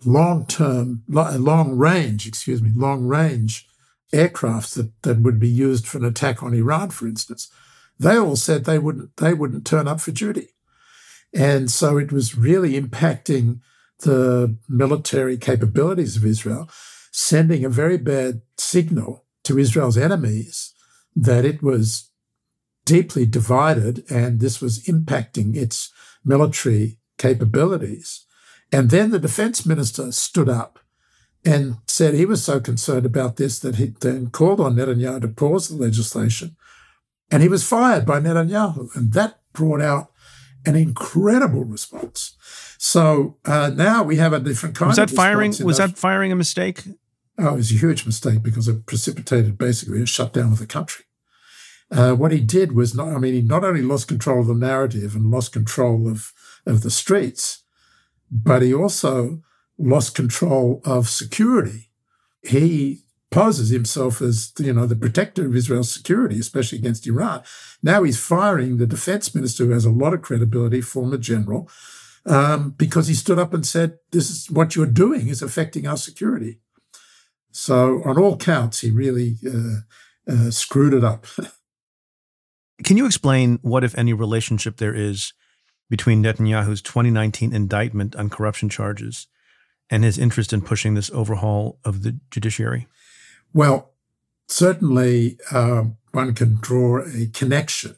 long 0.06 0.46
term, 0.46 1.04
long 1.08 1.78
range, 1.78 2.28
excuse 2.28 2.62
me, 2.62 2.72
long 2.76 3.06
range 3.06 3.68
aircrafts 4.14 4.76
that, 4.76 4.92
that 5.02 5.20
would 5.22 5.40
be 5.40 5.50
used 5.50 5.88
for 5.88 5.98
an 5.98 6.06
attack 6.06 6.44
on 6.44 6.54
Iran, 6.54 6.92
for 6.92 7.08
instance, 7.08 7.50
they 8.00 8.18
all 8.18 8.36
said 8.36 8.66
they 8.66 8.80
wouldn't 8.80 9.18
they 9.18 9.34
wouldn't 9.34 9.66
turn 9.66 9.88
up 9.88 10.00
for 10.00 10.12
duty. 10.12 10.50
And 11.34 11.72
so 11.72 11.98
it 11.98 12.12
was 12.12 12.38
really 12.38 12.80
impacting 12.80 13.60
the 14.00 14.56
military 14.70 15.38
capabilities 15.38 16.16
of 16.16 16.26
Israel, 16.26 16.70
sending 17.12 17.66
a 17.66 17.70
very 17.70 17.98
bad 17.98 18.42
signal 18.58 19.26
to 19.46 19.58
Israel's 19.58 19.98
enemies 19.98 20.74
that 21.16 21.46
it 21.46 21.64
was 21.64 22.10
deeply 22.86 23.26
divided 23.26 24.04
and 24.12 24.40
this 24.40 24.62
was 24.62 24.84
impacting 24.86 25.56
its 25.56 25.92
military 26.26 26.98
capabilities. 27.18 28.26
And 28.74 28.90
then 28.90 29.12
the 29.12 29.20
defense 29.20 29.68
minister 29.68 30.12
stood 30.12 30.50
up 30.50 30.80
and 31.46 31.78
said 31.88 32.16
he 32.16 32.26
was 32.26 32.44
so 32.44 32.60
concerned 32.60 33.06
about 33.06 33.38
this 33.38 33.60
that 33.60 33.76
he 33.76 33.94
then 34.00 34.32
called 34.32 34.60
on 34.60 34.76
Netanyahu 34.76 35.22
to 35.22 35.28
pause 35.28 35.70
the 35.70 35.76
legislation. 35.76 36.56
And 37.30 37.44
he 37.44 37.50
was 37.50 37.68
fired 37.68 38.04
by 38.04 38.20
Netanyahu. 38.20 38.96
And 38.96 39.14
that 39.14 39.40
brought 39.54 39.82
out 39.82 40.12
an 40.66 40.76
incredible 40.76 41.66
response. 41.66 42.36
So 42.80 43.38
uh, 43.46 43.70
now 43.76 44.02
we 44.02 44.16
have 44.16 44.34
a 44.34 44.40
different 44.40 44.76
kind 44.76 44.90
was 44.90 44.98
that 44.98 45.12
of 45.12 45.16
firing 45.16 45.54
was 45.64 45.78
that 45.78 45.98
firing 45.98 46.32
a 46.32 46.36
mistake? 46.36 46.84
Oh, 47.38 47.54
it 47.54 47.58
was 47.58 47.72
a 47.72 47.76
huge 47.76 48.06
mistake 48.08 48.42
because 48.42 48.68
it 48.68 48.86
precipitated 48.88 49.58
basically 49.58 50.02
a 50.02 50.06
shutdown 50.06 50.52
of 50.52 50.60
the 50.60 50.68
country. 50.68 51.06
Uh, 51.92 52.14
what 52.14 52.32
he 52.32 52.40
did 52.40 52.72
was 52.72 52.96
not, 52.96 53.10
I 53.10 53.20
mean, 53.20 53.34
he 53.34 53.42
not 53.42 53.64
only 53.64 53.84
lost 53.84 54.08
control 54.08 54.42
of 54.42 54.48
the 54.48 54.56
narrative 54.56 55.16
and 55.16 55.30
lost 55.30 55.54
control 55.54 56.10
of, 56.10 56.32
of 56.66 56.82
the 56.82 56.90
streets, 56.90 57.63
but 58.34 58.64
he 58.64 58.74
also 58.74 59.42
lost 59.78 60.16
control 60.16 60.82
of 60.84 61.08
security. 61.08 61.92
He 62.42 63.04
poses 63.30 63.70
himself 63.70 64.22
as 64.22 64.52
you 64.58 64.74
know 64.74 64.86
the 64.86 64.96
protector 64.96 65.46
of 65.46 65.56
Israel's 65.56 65.94
security, 65.94 66.40
especially 66.40 66.80
against 66.80 67.08
Iran. 67.08 67.44
Now 67.82 68.04
he's 68.04 68.20
firing 68.20 68.78
the 68.78 68.88
defense 68.88 69.34
minister, 69.36 69.66
who 69.66 69.72
has 69.72 69.86
a 69.86 69.92
lot 69.92 70.14
of 70.14 70.22
credibility, 70.24 70.82
former 70.82 71.18
general, 71.18 71.70
um, 72.26 72.72
because 72.72 73.08
he 73.08 73.14
stood 73.14 73.40
up 73.40 73.54
and 73.54 73.66
said, 73.66 73.98
"This 74.12 74.30
is 74.30 74.50
what 74.50 74.76
you're 74.76 74.86
doing 74.88 75.28
is 75.28 75.42
affecting 75.42 75.88
our 75.88 75.98
security." 75.98 76.60
So 77.52 78.02
on 78.04 78.18
all 78.18 78.36
counts, 78.36 78.82
he 78.82 78.90
really 78.90 79.38
uh, 79.48 80.32
uh, 80.32 80.52
screwed 80.52 80.94
it 80.94 81.04
up. 81.04 81.28
Can 82.84 82.98
you 82.98 83.06
explain 83.06 83.60
what, 83.62 83.84
if 83.84 83.96
any, 83.96 84.12
relationship 84.12 84.78
there 84.78 84.96
is 84.96 85.34
between 85.94 86.24
Netanyahu's 86.24 86.82
2019 86.82 87.54
indictment 87.54 88.16
on 88.16 88.28
corruption 88.28 88.68
charges 88.68 89.28
and 89.92 90.04
his 90.04 90.18
interest 90.18 90.52
in 90.52 90.60
pushing 90.60 90.96
this 90.96 91.12
overhaul 91.12 91.78
of 91.86 92.02
the 92.02 92.20
judiciary? 92.32 92.88
Well, 93.54 93.92
certainly 94.48 95.38
uh, 95.52 95.84
one 96.12 96.34
can 96.34 96.58
draw 96.60 97.04
a 97.06 97.28
connection 97.28 97.96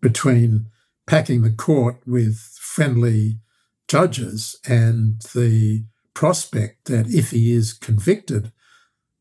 between 0.00 0.66
packing 1.04 1.42
the 1.42 1.50
court 1.50 1.96
with 2.06 2.36
friendly 2.60 3.40
judges 3.88 4.54
and 4.64 5.22
the 5.34 5.82
prospect 6.14 6.84
that 6.84 7.08
if 7.08 7.32
he 7.32 7.50
is 7.50 7.72
convicted, 7.72 8.52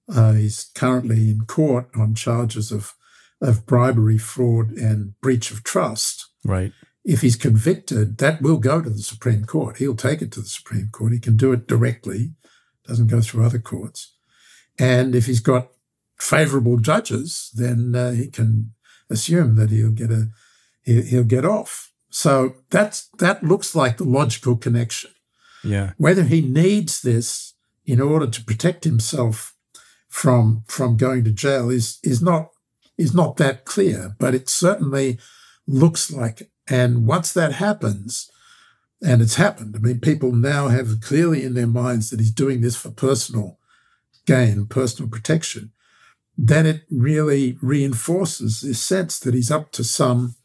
uh, 0.08 0.34
he's 0.34 0.70
currently 0.76 1.32
in 1.32 1.46
court 1.48 1.90
on 1.96 2.14
charges 2.14 2.72
of, 2.72 2.94
of 3.42 3.66
bribery, 3.66 4.20
fraud, 4.20 4.70
and 4.70 5.20
breach 5.20 5.50
of 5.50 5.64
trust. 5.64 6.28
Right 6.46 6.74
if 7.04 7.22
he's 7.22 7.36
convicted, 7.36 8.18
that 8.20 8.42
will 8.42 8.58
go 8.58 8.82
to 8.82 8.90
the 8.90 9.02
Supreme 9.02 9.46
Court. 9.46 9.78
He'll 9.78 9.96
take 9.96 10.22
it 10.22 10.32
to 10.34 10.42
the 10.42 10.48
Supreme 10.48 10.90
Court. 10.92 11.14
He 11.14 11.20
can 11.20 11.36
do 11.36 11.52
it 11.52 11.68
directly, 11.68 12.34
doesn't 12.86 13.08
go 13.08 13.22
through 13.22 13.46
other 13.46 13.60
courts. 13.60 14.14
And 14.78 15.16
if 15.16 15.26
he's 15.26 15.40
got 15.40 15.70
favorable 16.18 16.78
judges, 16.78 17.52
then 17.54 17.96
uh, 17.96 18.12
he 18.12 18.28
can 18.28 18.74
assume 19.10 19.56
that 19.56 19.72
he'll 19.72 19.92
get 19.92 20.12
a 20.12 20.30
he'll 20.84 21.24
get 21.24 21.46
off. 21.46 21.92
So 22.10 22.56
that's 22.70 23.10
that 23.20 23.44
looks 23.44 23.76
like 23.76 23.98
the 23.98 24.04
logical 24.04 24.56
connection. 24.56 25.12
Yeah. 25.64 25.94
Whether 25.98 26.24
he 26.24 26.42
needs 26.42 27.02
this 27.02 27.54
in 27.86 28.02
order 28.02 28.28
to 28.28 28.44
protect 28.44 28.84
himself 28.84 29.56
from 30.08 30.64
from 30.68 30.98
going 30.98 31.24
to 31.24 31.32
jail 31.32 31.70
is 31.70 32.00
is 32.04 32.22
not 32.22 32.50
is 32.98 33.14
not 33.14 33.38
that 33.38 33.66
clear, 33.66 34.16
but 34.20 34.36
it 34.36 34.50
certainly 34.50 35.20
looks 35.68 36.12
like 36.12 36.51
and 36.72 37.06
once 37.06 37.34
that 37.34 37.52
happens, 37.52 38.32
and 39.04 39.22
it's 39.22 39.36
happened, 39.36 39.76
I 39.76 39.80
mean, 39.80 40.00
people 40.00 40.32
now 40.32 40.70
have 40.70 41.02
clearly 41.02 41.44
in 41.44 41.54
their 41.54 41.68
minds 41.68 42.10
that 42.10 42.22
he's 42.22 42.32
doing 42.32 42.62
this 42.62 42.78
for 42.78 42.92
personal 42.92 43.60
gain, 44.26 44.68
personal 44.68 45.10
protection, 45.10 45.74
then 46.38 46.66
it 46.66 46.84
really 46.90 47.58
reinforces 47.62 48.62
this 48.62 48.82
sense 48.82 49.20
that 49.20 49.34
he's 49.34 49.52
up 49.52 49.74
to 49.74 49.84
some, 49.84 50.36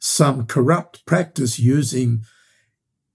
some 0.00 0.44
corrupt 0.44 1.06
practice 1.06 1.60
using 1.60 2.24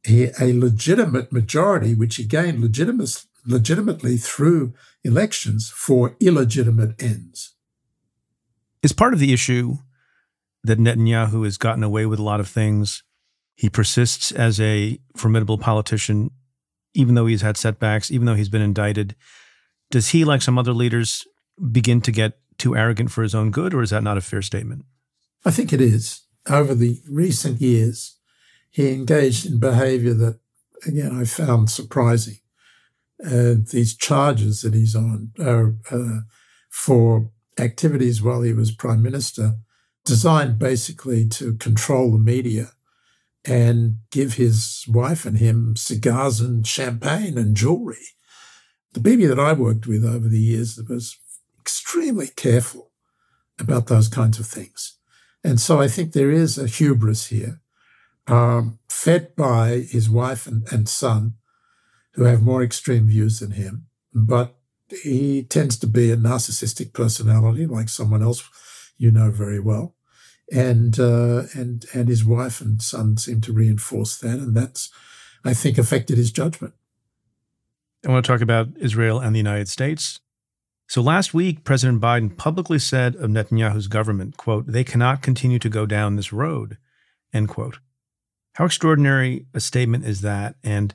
a, 0.08 0.32
a 0.42 0.58
legitimate 0.58 1.34
majority, 1.34 1.94
which 1.94 2.16
he 2.16 2.24
gained 2.24 2.62
legitimate, 2.62 3.22
legitimately 3.46 4.16
through 4.16 4.74
elections 5.04 5.70
for 5.76 6.16
illegitimate 6.22 6.96
ends. 7.04 7.54
Is 8.82 8.94
part 8.94 9.14
of 9.14 9.20
the 9.20 9.34
issue 9.34 9.80
that 10.66 10.80
Netanyahu 10.80 11.44
has 11.44 11.58
gotten 11.58 11.84
away 11.84 12.06
with 12.06 12.20
a 12.20 12.24
lot 12.24 12.40
of 12.40 12.48
things. 12.48 13.04
He 13.56 13.70
persists 13.70 14.32
as 14.32 14.60
a 14.60 15.00
formidable 15.16 15.58
politician, 15.58 16.32
even 16.94 17.16
though 17.16 17.26
he's 17.26 17.42
had 17.42 17.58
setbacks, 17.58 18.12
even 18.12 18.26
though 18.26 18.36
he's 18.36 18.50
been 18.50 18.62
indicted. 18.62 19.16
Does 19.92 20.10
he, 20.10 20.26
like 20.26 20.42
some 20.42 20.58
other 20.58 20.74
leaders, 20.74 21.26
begin 21.72 22.02
to 22.02 22.12
get 22.12 22.40
too 22.58 22.76
arrogant 22.76 23.12
for 23.12 23.24
his 23.24 23.36
own 23.36 23.52
good, 23.52 23.74
or 23.74 23.82
is 23.82 23.92
that 23.92 24.04
not 24.04 24.18
a 24.18 24.22
fair 24.22 24.42
statement? 24.42 24.86
I 25.46 25.52
think 25.52 25.72
it 25.72 25.82
is. 25.82 26.22
Over 26.50 26.76
the 26.76 27.02
recent 27.10 27.62
years, 27.62 28.18
he 28.70 28.92
engaged 28.92 29.46
in 29.46 29.60
behavior 29.60 30.14
that, 30.14 30.40
again, 30.86 31.20
I 31.20 31.26
found 31.26 31.70
surprising. 31.70 32.40
Uh, 33.24 33.56
these 33.72 33.96
charges 33.96 34.62
that 34.62 34.74
he's 34.74 34.96
on 34.96 35.32
are 35.40 35.76
uh, 35.90 36.22
for 36.70 37.32
activities 37.58 38.22
while 38.22 38.42
he 38.42 38.52
was 38.52 38.72
prime 38.72 39.02
minister, 39.02 39.56
designed 40.06 40.58
basically 40.60 41.28
to 41.28 41.56
control 41.56 42.12
the 42.12 42.20
media 42.20 42.72
and 43.44 43.98
give 44.12 44.36
his 44.36 44.86
wife 44.88 45.26
and 45.26 45.38
him 45.38 45.76
cigars 45.76 46.40
and 46.40 46.66
champagne 46.66 47.38
and 47.38 47.56
jewelry. 47.56 47.98
The 48.94 49.00
Bibi 49.00 49.26
that 49.26 49.40
I 49.40 49.54
worked 49.54 49.88
with 49.88 50.06
over 50.06 50.28
the 50.30 50.40
years 50.40 50.80
was 50.88 51.18
extremely 51.60 52.28
careful 52.28 52.92
about 53.60 53.88
those 53.88 54.08
kinds 54.08 54.40
of 54.40 54.48
things. 54.48 54.98
And 55.44 55.60
so 55.60 55.80
I 55.80 55.88
think 55.88 56.14
there 56.14 56.32
is 56.32 56.58
a 56.58 56.68
hubris 56.68 57.28
here, 57.28 57.62
um, 58.28 58.80
fed 58.90 59.36
by 59.36 59.86
his 59.90 60.10
wife 60.10 60.48
and, 60.48 60.68
and 60.72 60.90
son, 60.90 61.36
who 62.14 62.24
have 62.24 62.42
more 62.42 62.64
extreme 62.64 63.08
views 63.08 63.40
than 63.40 63.52
him. 63.52 63.88
But 64.14 64.56
he 65.04 65.44
tends 65.44 65.78
to 65.80 65.88
be 65.88 66.12
a 66.12 66.18
narcissistic 66.18 66.94
personality, 66.94 67.66
like 67.68 67.90
someone 67.90 68.24
else 68.24 68.44
you 68.98 69.12
know 69.12 69.32
very 69.32 69.60
well. 69.60 69.96
And 70.52 71.00
uh, 71.00 71.44
and 71.54 71.86
and 71.94 72.08
his 72.08 72.24
wife 72.24 72.62
and 72.62 72.82
son 72.82 73.18
seem 73.18 73.42
to 73.42 73.54
reinforce 73.54 74.18
that, 74.18 74.38
and 74.40 74.56
that's, 74.56 74.92
I 75.44 75.54
think, 75.54 75.78
affected 75.78 76.18
his 76.18 76.32
judgment. 76.32 76.74
I 78.06 78.12
want 78.12 78.26
to 78.26 78.32
talk 78.32 78.42
about 78.42 78.70
Israel 78.80 79.20
and 79.20 79.34
the 79.34 79.40
United 79.40 79.68
States. 79.68 80.20
So 80.88 81.02
last 81.02 81.34
week, 81.34 81.64
President 81.64 82.00
Biden 82.00 82.38
publicly 82.38 82.78
said 82.78 83.16
of 83.16 83.32
Netanyahu's 83.32 83.88
government, 83.88 84.38
quote, 84.38 84.68
they 84.68 84.84
cannot 84.84 85.24
continue 85.24 85.58
to 85.58 85.70
go 85.70 85.88
down 85.88 86.16
this 86.16 86.32
road, 86.32 86.78
end 87.34 87.50
quote. 87.50 87.80
How 88.54 88.66
extraordinary 88.66 89.48
a 89.54 89.60
statement 89.60 90.06
is 90.06 90.22
that? 90.22 90.56
And 90.64 90.94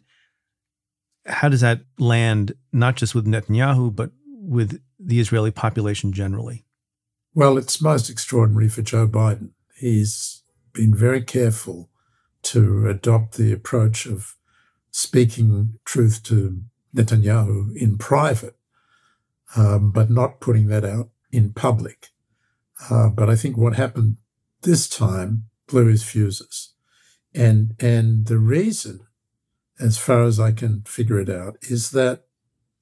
how 1.27 1.49
does 1.49 1.61
that 1.61 1.81
land 1.99 2.53
not 2.73 2.95
just 2.95 3.15
with 3.15 3.27
Netanyahu, 3.27 3.95
but 3.95 4.13
with 4.27 4.81
the 4.99 5.19
Israeli 5.19 5.51
population 5.51 6.13
generally? 6.13 6.65
Well, 7.35 7.59
it's 7.59 7.81
most 7.81 8.11
extraordinary 8.11 8.69
for 8.69 8.83
Joe 8.83 9.07
Biden. 9.07 9.51
He's 9.77 10.43
been 10.73 10.95
very 10.95 11.23
careful 11.23 11.89
to 12.43 12.89
adopt 12.89 13.37
the 13.37 13.53
approach 13.53 14.07
of 14.07 14.37
speaking 14.91 15.79
truth 15.85 16.23
to 16.25 16.63
Netanyahu 16.95 17.77
in 17.77 17.99
private, 17.99 18.57
um, 19.57 19.93
but 19.93 20.11
not 20.11 20.41
putting 20.41 20.67
that 20.69 20.85
out 20.85 21.11
in 21.31 21.53
public. 21.53 22.09
Uh, 22.91 23.09
but 23.09 23.29
I 23.29 23.37
think 23.37 23.57
what 23.57 23.77
happened 23.77 24.17
this 24.63 24.89
time 24.89 25.45
blew 25.67 25.87
his 25.87 26.03
fuses. 26.03 26.75
And, 27.35 27.75
and 27.79 28.27
the 28.27 28.39
reason 28.39 29.07
as 29.81 29.97
far 29.99 30.25
as 30.25 30.39
I 30.39 30.53
can 30.53 30.83
figure 30.83 31.19
it 31.19 31.31
out, 31.31 31.57
is 31.63 31.91
that 31.93 32.25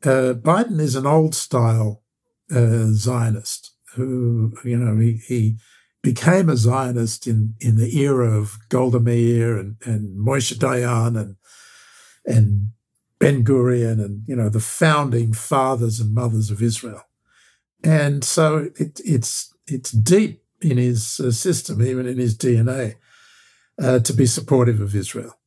uh, 0.03 0.35
Biden 0.35 0.81
is 0.81 0.97
an 0.97 1.07
old 1.07 1.35
style 1.35 2.03
uh, 2.51 2.87
Zionist 2.93 3.73
who, 3.99 4.55
you 4.65 4.77
know, 4.77 4.99
he, 4.99 5.21
he 5.27 5.59
became 6.03 6.49
a 6.49 6.57
Zionist 6.57 7.27
in, 7.27 7.55
in 7.61 7.77
the 7.77 7.99
era 7.99 8.31
of 8.31 8.57
Golda 8.69 9.01
Meir 9.01 9.59
and, 9.59 9.77
and 9.85 10.19
Moshe 10.19 10.55
Dayan 10.55 11.21
and, 11.21 11.37
and 12.25 12.71
Ben 13.19 13.45
Gurion 13.45 14.03
and, 14.05 14.23
you 14.27 14.37
know, 14.37 14.49
the 14.49 14.61
founding 14.61 15.33
fathers 15.33 16.01
and 16.01 16.15
mothers 16.15 16.51
of 16.51 16.63
Israel. 16.63 17.03
And 17.85 18.25
so 18.25 18.71
it, 18.77 19.01
it's, 19.05 19.55
it's 19.67 19.91
deep 19.91 20.43
in 20.61 20.79
his 20.79 21.21
uh, 21.21 21.31
system, 21.31 21.83
even 21.83 22.07
in 22.07 22.19
his 22.19 22.37
DNA, 22.37 22.95
uh, 23.81 23.99
to 24.01 24.13
be 24.13 24.27
supportive 24.27 24.81
of 24.81 24.95
Israel. 24.95 25.39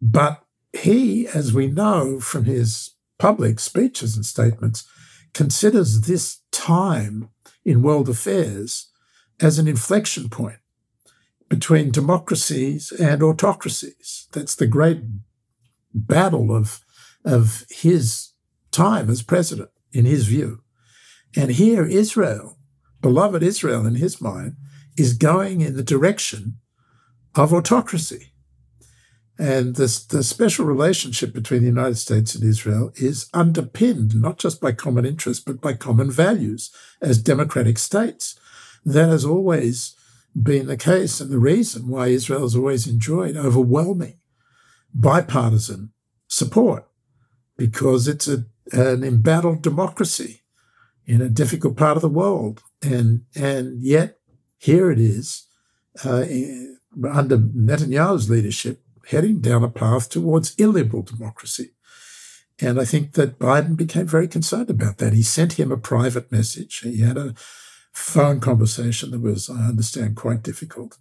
But 0.00 0.44
he, 0.72 1.26
as 1.28 1.52
we 1.52 1.66
know 1.66 2.20
from 2.20 2.44
his 2.44 2.94
public 3.18 3.60
speeches 3.60 4.16
and 4.16 4.26
statements, 4.26 4.86
considers 5.32 6.02
this 6.02 6.40
time 6.52 7.28
in 7.64 7.82
world 7.82 8.08
affairs 8.08 8.90
as 9.40 9.58
an 9.58 9.66
inflection 9.66 10.28
point 10.28 10.58
between 11.48 11.90
democracies 11.90 12.92
and 12.92 13.22
autocracies. 13.22 14.28
That's 14.32 14.54
the 14.54 14.66
great 14.66 15.02
battle 15.92 16.54
of, 16.54 16.80
of 17.24 17.64
his 17.70 18.32
time 18.70 19.08
as 19.08 19.22
president, 19.22 19.70
in 19.92 20.04
his 20.04 20.26
view. 20.26 20.62
And 21.36 21.52
here, 21.52 21.84
Israel, 21.84 22.58
beloved 23.00 23.42
Israel 23.42 23.86
in 23.86 23.96
his 23.96 24.20
mind, 24.20 24.56
is 24.96 25.14
going 25.14 25.60
in 25.60 25.76
the 25.76 25.82
direction 25.82 26.58
of 27.34 27.52
autocracy. 27.52 28.33
And 29.38 29.74
this, 29.74 30.04
the 30.04 30.22
special 30.22 30.64
relationship 30.64 31.32
between 31.32 31.60
the 31.60 31.66
United 31.68 31.96
States 31.96 32.34
and 32.34 32.44
Israel 32.44 32.92
is 32.96 33.28
underpinned 33.34 34.14
not 34.14 34.38
just 34.38 34.60
by 34.60 34.72
common 34.72 35.04
interests, 35.04 35.42
but 35.42 35.60
by 35.60 35.72
common 35.72 36.10
values 36.10 36.70
as 37.02 37.22
democratic 37.22 37.78
states. 37.78 38.38
That 38.84 39.08
has 39.08 39.24
always 39.24 39.96
been 40.40 40.66
the 40.66 40.76
case 40.76 41.20
and 41.20 41.30
the 41.30 41.38
reason 41.38 41.88
why 41.88 42.08
Israel 42.08 42.42
has 42.42 42.54
always 42.54 42.86
enjoyed 42.86 43.36
overwhelming 43.36 44.18
bipartisan 44.92 45.92
support 46.28 46.86
because 47.56 48.06
it's 48.06 48.28
a, 48.28 48.44
an 48.72 49.02
embattled 49.02 49.62
democracy 49.62 50.42
in 51.06 51.20
a 51.20 51.28
difficult 51.28 51.76
part 51.76 51.96
of 51.96 52.02
the 52.02 52.08
world. 52.08 52.62
And, 52.82 53.22
and 53.34 53.82
yet 53.82 54.18
here 54.58 54.90
it 54.90 54.98
is 54.98 55.46
uh, 56.04 56.24
under 57.10 57.38
Netanyahu's 57.38 58.30
leadership, 58.30 58.83
heading 59.08 59.40
down 59.40 59.64
a 59.64 59.68
path 59.68 60.08
towards 60.08 60.54
illiberal 60.56 61.02
democracy. 61.02 61.70
And 62.60 62.80
I 62.80 62.84
think 62.84 63.12
that 63.12 63.38
Biden 63.38 63.76
became 63.76 64.06
very 64.06 64.28
concerned 64.28 64.70
about 64.70 64.98
that. 64.98 65.12
He 65.12 65.22
sent 65.22 65.54
him 65.54 65.72
a 65.72 65.76
private 65.76 66.30
message. 66.30 66.80
He 66.80 67.00
had 67.00 67.16
a 67.16 67.34
phone 67.92 68.40
conversation 68.40 69.10
that 69.10 69.20
was, 69.20 69.50
I 69.50 69.68
understand, 69.68 70.16
quite 70.16 70.42
difficult. 70.42 70.98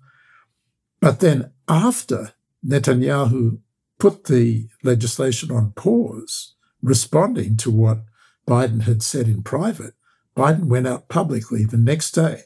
But 0.99 1.19
then 1.19 1.51
after 1.67 2.33
Netanyahu 2.65 3.59
put 3.99 4.25
the 4.25 4.67
legislation 4.83 5.51
on 5.51 5.71
pause, 5.71 6.55
responding 6.81 7.57
to 7.57 7.71
what 7.71 8.05
Biden 8.47 8.83
had 8.83 9.03
said 9.03 9.27
in 9.27 9.43
private, 9.43 9.93
Biden 10.35 10.65
went 10.65 10.87
out 10.87 11.07
publicly 11.07 11.65
the 11.65 11.77
next 11.77 12.11
day 12.11 12.43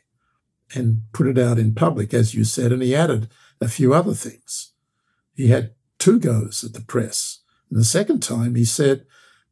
and 0.76 1.04
put 1.13 1.28
it 1.28 1.38
out 1.38 1.58
in 1.58 1.74
public, 1.74 2.13
as 2.13 2.34
you 2.34 2.43
said, 2.43 2.72
and 2.72 2.82
he 2.82 2.96
added 2.96 3.30
a 3.62 3.67
few 3.67 3.93
other 3.93 4.13
things. 4.13 4.74
He 5.38 5.50
had 5.50 5.76
two 6.00 6.19
goes 6.19 6.63
at 6.63 6.73
the 6.73 6.82
press. 6.82 7.39
And 7.69 7.80
the 7.80 7.86
second 7.86 8.21
time, 8.21 8.56
he 8.56 8.65
said 8.65 9.06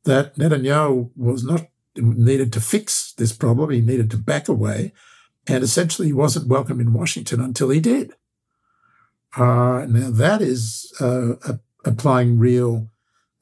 that 0.03 0.35
Netanyahu 0.35 1.11
was 1.15 1.43
not 1.43 1.67
needed 1.95 2.51
to 2.53 2.59
fix 2.59 3.13
this 3.13 3.31
problem. 3.31 3.69
He 3.69 3.81
needed 3.81 4.11
to 4.11 4.17
back 4.17 4.49
away. 4.49 4.93
And 5.47 5.63
essentially, 5.63 6.07
he 6.07 6.13
wasn't 6.13 6.47
welcome 6.47 6.81
in 6.81 6.91
Washington 6.91 7.39
until 7.39 7.69
he 7.69 7.79
did. 7.79 8.13
Uh, 9.37 9.85
now, 9.87 10.09
that 10.09 10.41
is 10.41 10.91
uh, 10.99 11.35
a, 11.47 11.59
applying 11.85 12.39
real 12.39 12.89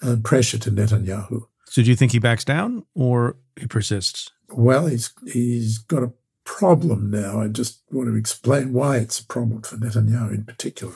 uh, 0.01 0.17
pressure 0.21 0.57
to 0.57 0.71
Netanyahu. 0.71 1.47
So, 1.65 1.81
do 1.81 1.89
you 1.89 1.95
think 1.95 2.11
he 2.11 2.19
backs 2.19 2.43
down 2.43 2.85
or 2.93 3.37
he 3.57 3.67
persists? 3.67 4.31
Well, 4.49 4.87
he's 4.87 5.13
he's 5.31 5.77
got 5.77 6.03
a 6.03 6.11
problem 6.43 7.09
now. 7.09 7.39
I 7.39 7.47
just 7.47 7.83
want 7.89 8.09
to 8.09 8.15
explain 8.15 8.73
why 8.73 8.97
it's 8.97 9.19
a 9.19 9.25
problem 9.25 9.61
for 9.61 9.77
Netanyahu 9.77 10.33
in 10.33 10.43
particular 10.43 10.95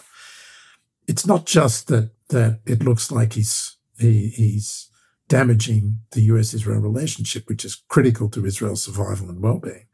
it's 1.07 1.25
not 1.25 1.45
just 1.45 1.87
that 1.87 2.11
that 2.29 2.59
it 2.65 2.83
looks 2.83 3.11
like 3.11 3.33
he's 3.33 3.77
he, 3.99 4.27
he's 4.27 4.89
damaging 5.27 5.99
the 6.11 6.21
U.S.-Israel 6.21 6.81
relationship, 6.81 7.47
which 7.47 7.65
is 7.65 7.83
critical 7.89 8.29
to 8.29 8.45
Israel's 8.45 8.83
survival 8.83 9.29
and 9.29 9.41
well-being. 9.41 9.87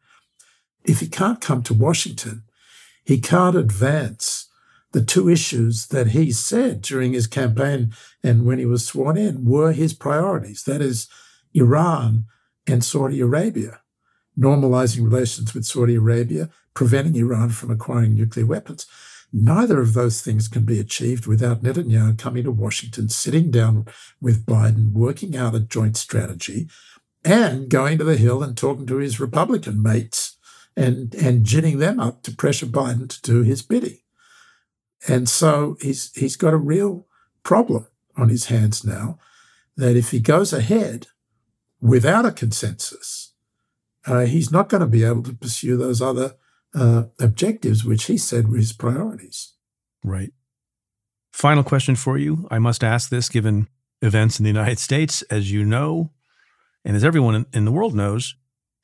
If 0.86 0.99
he 0.99 1.08
can't 1.08 1.41
come 1.41 1.63
to 1.63 1.73
Washington, 1.73 2.43
he 3.04 3.19
can't 3.19 3.56
advance 3.56 4.47
the 4.91 5.04
two 5.04 5.28
issues 5.28 5.88
that 5.88 6.08
he 6.08 6.32
said 6.32 6.82
during 6.82 7.13
his 7.13 7.26
campaign 7.26 7.93
and 8.23 8.45
when 8.45 8.60
he 8.60 8.65
was 8.65 8.86
sworn 8.86 9.17
in 9.17 9.43
were 9.43 9.71
his 9.71 9.93
priorities. 9.93 10.63
That 10.63 10.82
is, 10.82 11.08
Iran 11.54 12.26
and 12.67 12.84
Saudi 12.84 13.19
Arabia, 13.19 13.82
normalizing 14.38 15.04
relations 15.04 15.54
with 15.54 15.65
Saudi 15.65 15.95
Arabia, 15.95 16.49
preventing 16.73 17.15
Iran 17.15 17.49
from 17.49 17.71
acquiring 17.71 18.15
nuclear 18.15 18.45
weapons. 18.45 18.86
Neither 19.36 19.82
of 19.82 19.93
those 19.93 20.22
things 20.22 20.48
can 20.48 20.63
be 20.63 20.80
achieved 20.80 21.26
without 21.26 21.63
Netanyahu 21.63 22.19
coming 22.19 22.43
to 22.43 22.52
Washington, 22.52 23.10
sitting 23.10 23.50
down 23.50 23.88
with 24.22 24.46
Biden, 24.46 24.91
working 24.91 25.36
out 25.36 25.56
a 25.56 25.60
joint 25.60 25.98
strategy, 25.98 26.69
and 27.26 27.67
going 27.67 27.98
to 27.98 28.04
the 28.04 28.15
Hill 28.15 28.43
and 28.43 28.56
talking 28.56 28.86
to 28.86 28.98
his 28.98 29.19
Republican 29.19 29.82
mates 29.82 30.38
and, 30.78 31.15
and 31.15 31.46
ginning 31.46 31.80
them 31.80 32.00
up 32.00 32.22
to 32.24 32.36
pressure 32.36 32.67
Biden 32.67 33.10
to 33.10 33.22
do 33.24 33.41
his 33.41 33.63
bidding. 33.63 33.98
And 35.08 35.28
so 35.28 35.78
he's, 35.82 36.13
he's 36.13 36.36
got 36.36 36.54
a 36.54 36.58
real 36.58 37.08
problem 37.41 37.88
on 38.15 38.30
his 38.30 38.46
hands 38.46 38.86
now 38.86 39.17
that 39.76 39.96
if 39.96 40.12
he 40.12 40.19
goes 40.19 40.54
ahead 40.54 41.08
without 41.82 42.26
a 42.26 42.32
consensus, 42.32 43.34
uh, 44.06 44.26
he's 44.26 44.52
not 44.52 44.69
going 44.69 44.82
to 44.82 44.88
be 44.88 45.04
able 45.04 45.24
to 45.24 45.34
pursue 45.34 45.76
those 45.76 46.02
other 46.04 46.36
uh, 46.76 47.04
objectives, 47.20 47.84
which 47.84 48.06
he 48.06 48.18
said 48.18 48.50
were 48.50 48.58
his 48.58 48.74
priorities. 48.74 49.54
Right. 50.04 50.32
Final 51.32 51.64
question 51.64 51.96
for 51.96 52.18
you. 52.18 52.48
I 52.52 52.60
must 52.60 52.84
ask 52.84 53.10
this 53.10 53.30
given 53.30 53.68
events 54.02 54.40
in 54.40 54.44
the 54.44 54.50
United 54.50 54.80
States. 54.80 55.22
As 55.24 55.52
you 55.52 55.64
know, 55.64 56.12
and 56.86 56.96
as 56.96 57.04
everyone 57.04 57.46
in 57.54 57.66
the 57.66 57.72
world 57.72 57.96
knows, 57.96 58.36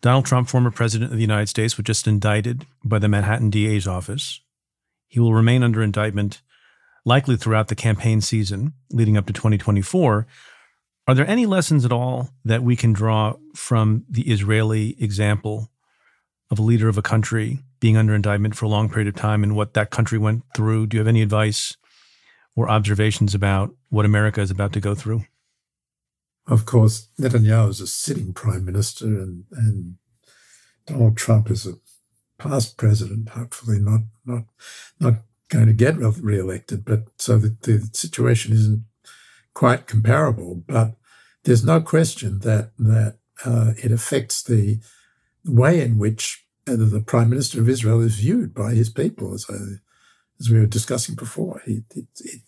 Donald 0.01 0.25
Trump, 0.25 0.47
former 0.47 0.71
president 0.71 1.11
of 1.11 1.17
the 1.17 1.23
United 1.23 1.49
States, 1.49 1.77
was 1.77 1.83
just 1.83 2.07
indicted 2.07 2.65
by 2.83 2.99
the 2.99 3.09
Manhattan 3.09 3.49
DA's 3.49 3.87
office. 3.87 4.41
He 5.07 5.19
will 5.19 5.33
remain 5.33 5.63
under 5.63 5.81
indictment 5.81 6.41
likely 7.05 7.35
throughout 7.35 7.67
the 7.67 7.75
campaign 7.75 8.21
season 8.21 8.73
leading 8.91 9.17
up 9.17 9.25
to 9.25 9.33
2024. 9.33 10.27
Are 11.07 11.15
there 11.15 11.27
any 11.27 11.45
lessons 11.45 11.85
at 11.85 11.91
all 11.91 12.29
that 12.45 12.63
we 12.63 12.75
can 12.75 12.93
draw 12.93 13.33
from 13.55 14.05
the 14.09 14.31
Israeli 14.31 14.95
example 15.03 15.69
of 16.51 16.59
a 16.59 16.63
leader 16.63 16.89
of 16.89 16.97
a 16.97 17.03
country 17.03 17.59
being 17.79 17.97
under 17.97 18.15
indictment 18.15 18.55
for 18.55 18.65
a 18.65 18.69
long 18.69 18.89
period 18.89 19.07
of 19.07 19.15
time 19.15 19.43
and 19.43 19.55
what 19.55 19.73
that 19.73 19.91
country 19.91 20.17
went 20.17 20.43
through? 20.55 20.87
Do 20.87 20.97
you 20.97 20.99
have 20.99 21.07
any 21.07 21.21
advice 21.21 21.77
or 22.55 22.69
observations 22.69 23.35
about 23.35 23.73
what 23.89 24.05
America 24.05 24.41
is 24.41 24.51
about 24.51 24.73
to 24.73 24.79
go 24.79 24.95
through? 24.95 25.23
Of 26.47 26.65
course, 26.65 27.09
Netanyahu 27.19 27.69
is 27.69 27.79
a 27.79 27.87
sitting 27.87 28.33
prime 28.33 28.65
minister, 28.65 29.05
and, 29.05 29.43
and 29.51 29.95
Donald 30.87 31.15
Trump 31.15 31.51
is 31.51 31.67
a 31.67 31.73
past 32.39 32.75
president, 32.75 33.29
hopefully 33.29 33.79
not 33.79 34.01
not 34.25 34.45
not 34.99 35.13
going 35.49 35.67
to 35.67 35.73
get 35.73 35.97
re-elected. 35.97 36.85
But 36.85 37.03
so 37.17 37.37
the, 37.37 37.55
the 37.61 37.89
situation 37.93 38.53
isn't 38.53 38.83
quite 39.53 39.85
comparable. 39.85 40.63
But 40.65 40.95
there's 41.43 41.63
no 41.63 41.81
question 41.81 42.39
that 42.39 42.71
that 42.79 43.17
uh, 43.45 43.73
it 43.77 43.91
affects 43.91 44.41
the 44.41 44.79
way 45.45 45.81
in 45.81 45.97
which 45.97 46.45
uh, 46.67 46.75
the 46.75 47.03
Prime 47.05 47.29
Minister 47.29 47.59
of 47.59 47.69
Israel 47.69 48.01
is 48.01 48.15
viewed 48.15 48.53
by 48.53 48.73
his 48.73 48.89
people, 48.89 49.33
as 49.33 49.45
I, 49.49 49.55
as 50.39 50.49
we 50.49 50.59
were 50.59 50.65
discussing 50.65 51.15
before. 51.15 51.61
It, 51.65 51.83
it, 51.95 52.07
it, 52.19 52.41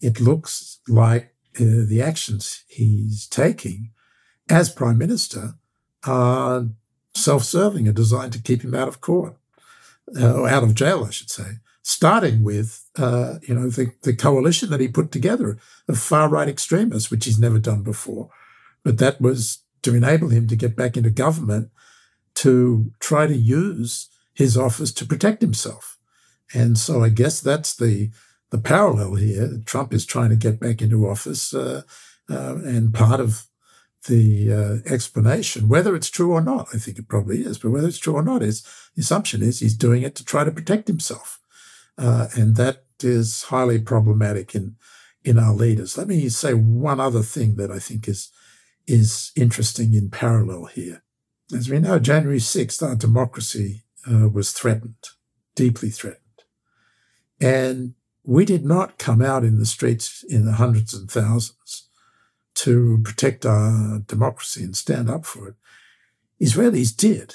it 0.00 0.20
looks 0.20 0.80
like 0.88 1.34
uh, 1.56 1.84
the 1.86 2.02
actions 2.02 2.64
he's 2.68 3.26
taking 3.26 3.90
as 4.48 4.70
Prime 4.70 4.98
Minister 4.98 5.54
are 6.06 6.66
self-serving 7.14 7.86
and 7.86 7.96
designed 7.96 8.32
to 8.32 8.42
keep 8.42 8.62
him 8.62 8.74
out 8.74 8.88
of 8.88 9.00
court, 9.00 9.36
uh, 10.18 10.34
or 10.34 10.48
out 10.48 10.62
of 10.62 10.74
jail, 10.74 11.04
I 11.04 11.10
should 11.10 11.30
say 11.30 11.58
starting 11.82 12.44
with, 12.44 12.88
uh, 12.98 13.34
you 13.42 13.54
know, 13.54 13.68
the, 13.68 13.92
the 14.02 14.14
coalition 14.14 14.70
that 14.70 14.80
he 14.80 14.88
put 14.88 15.10
together 15.10 15.58
of 15.88 15.98
far 15.98 16.28
right 16.28 16.48
extremists, 16.48 17.10
which 17.10 17.24
he's 17.24 17.38
never 17.38 17.58
done 17.58 17.82
before. 17.82 18.30
But 18.84 18.98
that 18.98 19.20
was 19.20 19.64
to 19.82 19.94
enable 19.94 20.28
him 20.28 20.46
to 20.48 20.56
get 20.56 20.76
back 20.76 20.96
into 20.96 21.10
government 21.10 21.70
to 22.36 22.92
try 23.00 23.26
to 23.26 23.36
use 23.36 24.08
his 24.34 24.56
office 24.56 24.92
to 24.92 25.04
protect 25.04 25.42
himself. 25.42 25.98
And 26.54 26.78
so 26.78 27.02
I 27.02 27.08
guess 27.10 27.40
that's 27.40 27.76
the 27.76 28.10
the 28.50 28.58
parallel 28.58 29.14
here. 29.14 29.60
Trump 29.64 29.94
is 29.94 30.04
trying 30.04 30.30
to 30.30 30.36
get 30.36 30.58
back 30.58 30.82
into 30.82 31.08
office, 31.08 31.54
uh, 31.54 31.82
uh, 32.28 32.56
and 32.64 32.92
part 32.92 33.20
of 33.20 33.46
the 34.06 34.52
uh, 34.52 34.92
explanation, 34.92 35.68
whether 35.68 35.94
it's 35.94 36.10
true 36.10 36.32
or 36.32 36.40
not, 36.40 36.68
I 36.74 36.78
think 36.78 36.98
it 36.98 37.08
probably 37.08 37.42
is, 37.42 37.58
but 37.58 37.70
whether 37.70 37.88
it's 37.88 37.98
true 37.98 38.14
or 38.14 38.22
not, 38.22 38.42
is 38.42 38.62
the 38.94 39.02
assumption 39.02 39.42
is 39.42 39.60
he's 39.60 39.76
doing 39.76 40.02
it 40.02 40.14
to 40.16 40.24
try 40.24 40.44
to 40.44 40.50
protect 40.50 40.88
himself. 40.88 41.38
Uh, 41.98 42.28
and 42.34 42.56
that 42.56 42.84
is 43.02 43.44
highly 43.44 43.78
problematic 43.78 44.54
in, 44.54 44.76
in 45.22 45.38
our 45.38 45.52
leaders. 45.52 45.98
Let 45.98 46.08
me 46.08 46.28
say 46.30 46.54
one 46.54 46.98
other 46.98 47.22
thing 47.22 47.56
that 47.56 47.70
I 47.70 47.78
think 47.78 48.08
is, 48.08 48.30
is 48.86 49.32
interesting 49.36 49.92
in 49.92 50.08
parallel 50.10 50.64
here. 50.66 51.02
As 51.52 51.68
we 51.68 51.80
know, 51.80 51.98
January 51.98 52.38
6th, 52.38 52.82
our 52.86 52.94
democracy 52.94 53.82
uh, 54.10 54.28
was 54.28 54.52
threatened, 54.52 55.08
deeply 55.54 55.90
threatened. 55.90 56.20
And 57.40 57.94
we 58.24 58.44
did 58.44 58.64
not 58.64 58.98
come 58.98 59.22
out 59.22 59.44
in 59.44 59.58
the 59.58 59.66
streets 59.66 60.22
in 60.28 60.44
the 60.44 60.52
hundreds 60.52 60.94
and 60.94 61.10
thousands 61.10 61.88
to 62.56 63.00
protect 63.02 63.46
our 63.46 64.00
democracy 64.00 64.62
and 64.62 64.76
stand 64.76 65.08
up 65.10 65.24
for 65.24 65.48
it. 65.48 65.54
Israelis 66.40 66.96
did 66.96 67.34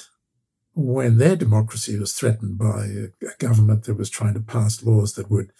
when 0.73 1.17
their 1.17 1.35
democracy 1.35 1.97
was 1.97 2.13
threatened 2.13 2.57
by 2.57 2.85
a, 2.85 3.07
government 3.39 3.83
that 3.83 3.95
was 3.97 4.09
trying 4.09 4.33
to 4.33 4.39
pass 4.39 4.83
laws 4.83 5.13
that 5.13 5.31
would 5.31 5.51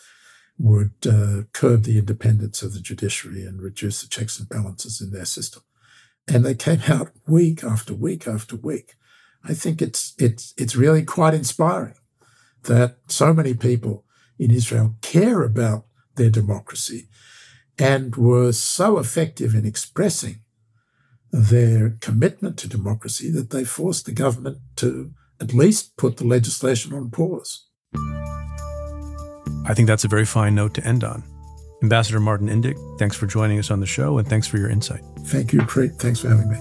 would 0.58 0.94
uh, 1.06 1.42
curb 1.52 1.84
the 1.84 1.98
independence 1.98 2.62
of 2.62 2.74
the 2.74 2.80
judiciary 2.80 3.44
and 3.44 3.62
reduce 3.62 4.02
the 4.02 4.08
checks 4.08 4.40
and 4.40 4.48
balances 4.48 5.02
in 5.02 5.12
their 5.12 5.26
system. 5.26 5.62
And 6.28 6.44
they 6.44 6.56
came 6.56 6.82
out 6.88 7.12
week 7.28 7.64
after 7.64 7.94
week 7.94 8.28
after 8.28 8.56
week. 8.56 8.96
I 9.44 9.54
think 9.54 9.82
it's 9.82 10.14
it's 10.18 10.54
it's 10.58 10.76
really 10.76 11.04
quite 11.04 11.34
inspiring 11.34 11.96
that 12.64 12.98
so 13.08 13.34
many 13.34 13.54
people 13.54 14.06
in 14.40 14.52
Israel 14.52 14.96
care 15.02 15.44
about 15.44 15.86
their 16.16 16.30
democracy 16.30 17.08
and 17.78 18.16
were 18.16 18.52
so 18.52 18.98
effective 18.98 19.54
in 19.54 19.66
expressing 19.66 20.42
their 21.32 21.98
commitment 22.02 22.58
to 22.58 22.68
democracy 22.68 23.30
that 23.30 23.50
they 23.50 23.64
forced 23.64 24.06
the 24.06 24.12
government 24.12 24.58
to 24.78 25.12
at 25.40 25.54
least 25.54 25.98
put 25.98 26.18
the 26.18 26.26
legislation 26.26 26.94
on 26.94 27.10
pause. 27.12 27.68
I 29.68 29.74
think 29.74 29.88
that's 29.88 30.06
a 30.06 30.08
very 30.08 30.26
fine 30.26 30.56
note 30.56 30.74
to 30.76 30.86
end 30.86 31.04
on. 31.04 31.35
Ambassador 31.84 32.20
Martin 32.20 32.48
Indyk, 32.48 32.78
thanks 32.98 33.16
for 33.16 33.28
joining 33.28 33.60
us 33.60 33.70
on 33.72 33.80
the 33.80 33.86
show 33.86 34.18
and 34.18 34.28
thanks 34.28 34.48
for 34.48 34.58
your 34.58 34.70
insight. 34.70 35.02
Thank 35.26 35.54
you, 35.54 35.62
Preet. 35.62 35.98
Thanks 36.00 36.20
for 36.20 36.30
having 36.30 36.50
me. 36.50 36.58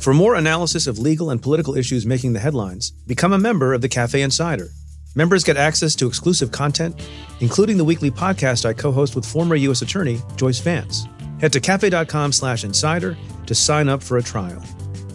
For 0.00 0.14
more 0.14 0.36
analysis 0.36 0.86
of 0.86 0.98
legal 0.98 1.30
and 1.30 1.42
political 1.42 1.76
issues 1.76 2.06
making 2.06 2.32
the 2.32 2.40
headlines, 2.40 2.92
become 3.06 3.32
a 3.32 3.38
member 3.38 3.74
of 3.74 3.82
the 3.82 3.88
Cafe 3.88 4.20
Insider 4.22 4.70
Members 5.18 5.42
get 5.42 5.56
access 5.56 5.96
to 5.96 6.06
exclusive 6.06 6.52
content, 6.52 6.94
including 7.40 7.76
the 7.76 7.84
weekly 7.84 8.08
podcast 8.08 8.64
I 8.64 8.72
co-host 8.72 9.16
with 9.16 9.24
former 9.24 9.56
U.S. 9.56 9.82
Attorney 9.82 10.20
Joyce 10.36 10.60
Vance. 10.60 11.06
Head 11.40 11.52
to 11.54 11.60
cafe.com 11.60 12.30
slash 12.30 12.62
insider 12.62 13.16
to 13.46 13.54
sign 13.54 13.88
up 13.88 14.00
for 14.00 14.18
a 14.18 14.22
trial. 14.22 14.62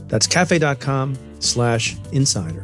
That's 0.07 0.27
cafe.com 0.27 1.17
slash 1.39 1.95
insider. 2.11 2.63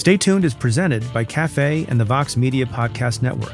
Stay 0.00 0.16
Tuned 0.16 0.46
is 0.46 0.54
presented 0.54 1.04
by 1.12 1.24
Cafe 1.24 1.84
and 1.90 2.00
the 2.00 2.06
Vox 2.06 2.34
Media 2.34 2.64
Podcast 2.64 3.20
Network. 3.20 3.52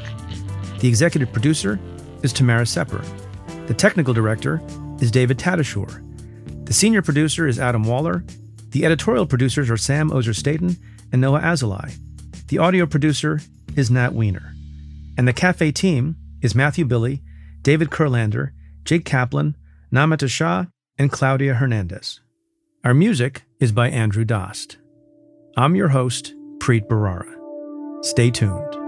The 0.79 0.87
executive 0.87 1.33
producer 1.33 1.77
is 2.23 2.31
Tamara 2.31 2.65
Sepper. 2.65 3.03
The 3.67 3.73
technical 3.73 4.13
director 4.13 4.61
is 5.01 5.11
David 5.11 5.37
Tatasciore. 5.37 6.01
The 6.65 6.71
senior 6.71 7.01
producer 7.01 7.47
is 7.47 7.59
Adam 7.59 7.83
Waller. 7.83 8.23
The 8.69 8.85
editorial 8.85 9.25
producers 9.25 9.69
are 9.69 9.75
Sam 9.75 10.09
Ozer 10.09 10.33
Staton 10.33 10.77
and 11.11 11.19
Noa 11.19 11.41
Azulai. 11.41 11.93
The 12.47 12.59
audio 12.59 12.85
producer 12.85 13.41
is 13.75 13.91
Nat 13.91 14.13
Weiner. 14.13 14.53
And 15.17 15.27
the 15.27 15.33
cafe 15.33 15.73
team 15.73 16.15
is 16.41 16.55
Matthew 16.55 16.85
Billy, 16.85 17.21
David 17.61 17.89
Kurlander, 17.89 18.51
Jake 18.85 19.03
Kaplan, 19.03 19.57
Namita 19.91 20.29
Shah, 20.29 20.67
and 20.97 21.11
Claudia 21.11 21.55
Hernandez. 21.55 22.21
Our 22.85 22.93
music 22.93 23.43
is 23.59 23.73
by 23.73 23.89
Andrew 23.89 24.23
Dost. 24.23 24.77
I'm 25.57 25.75
your 25.75 25.87
host, 25.87 26.35
Preet 26.59 26.87
Bharara. 26.87 27.25
Stay 28.03 28.31
tuned. 28.31 28.86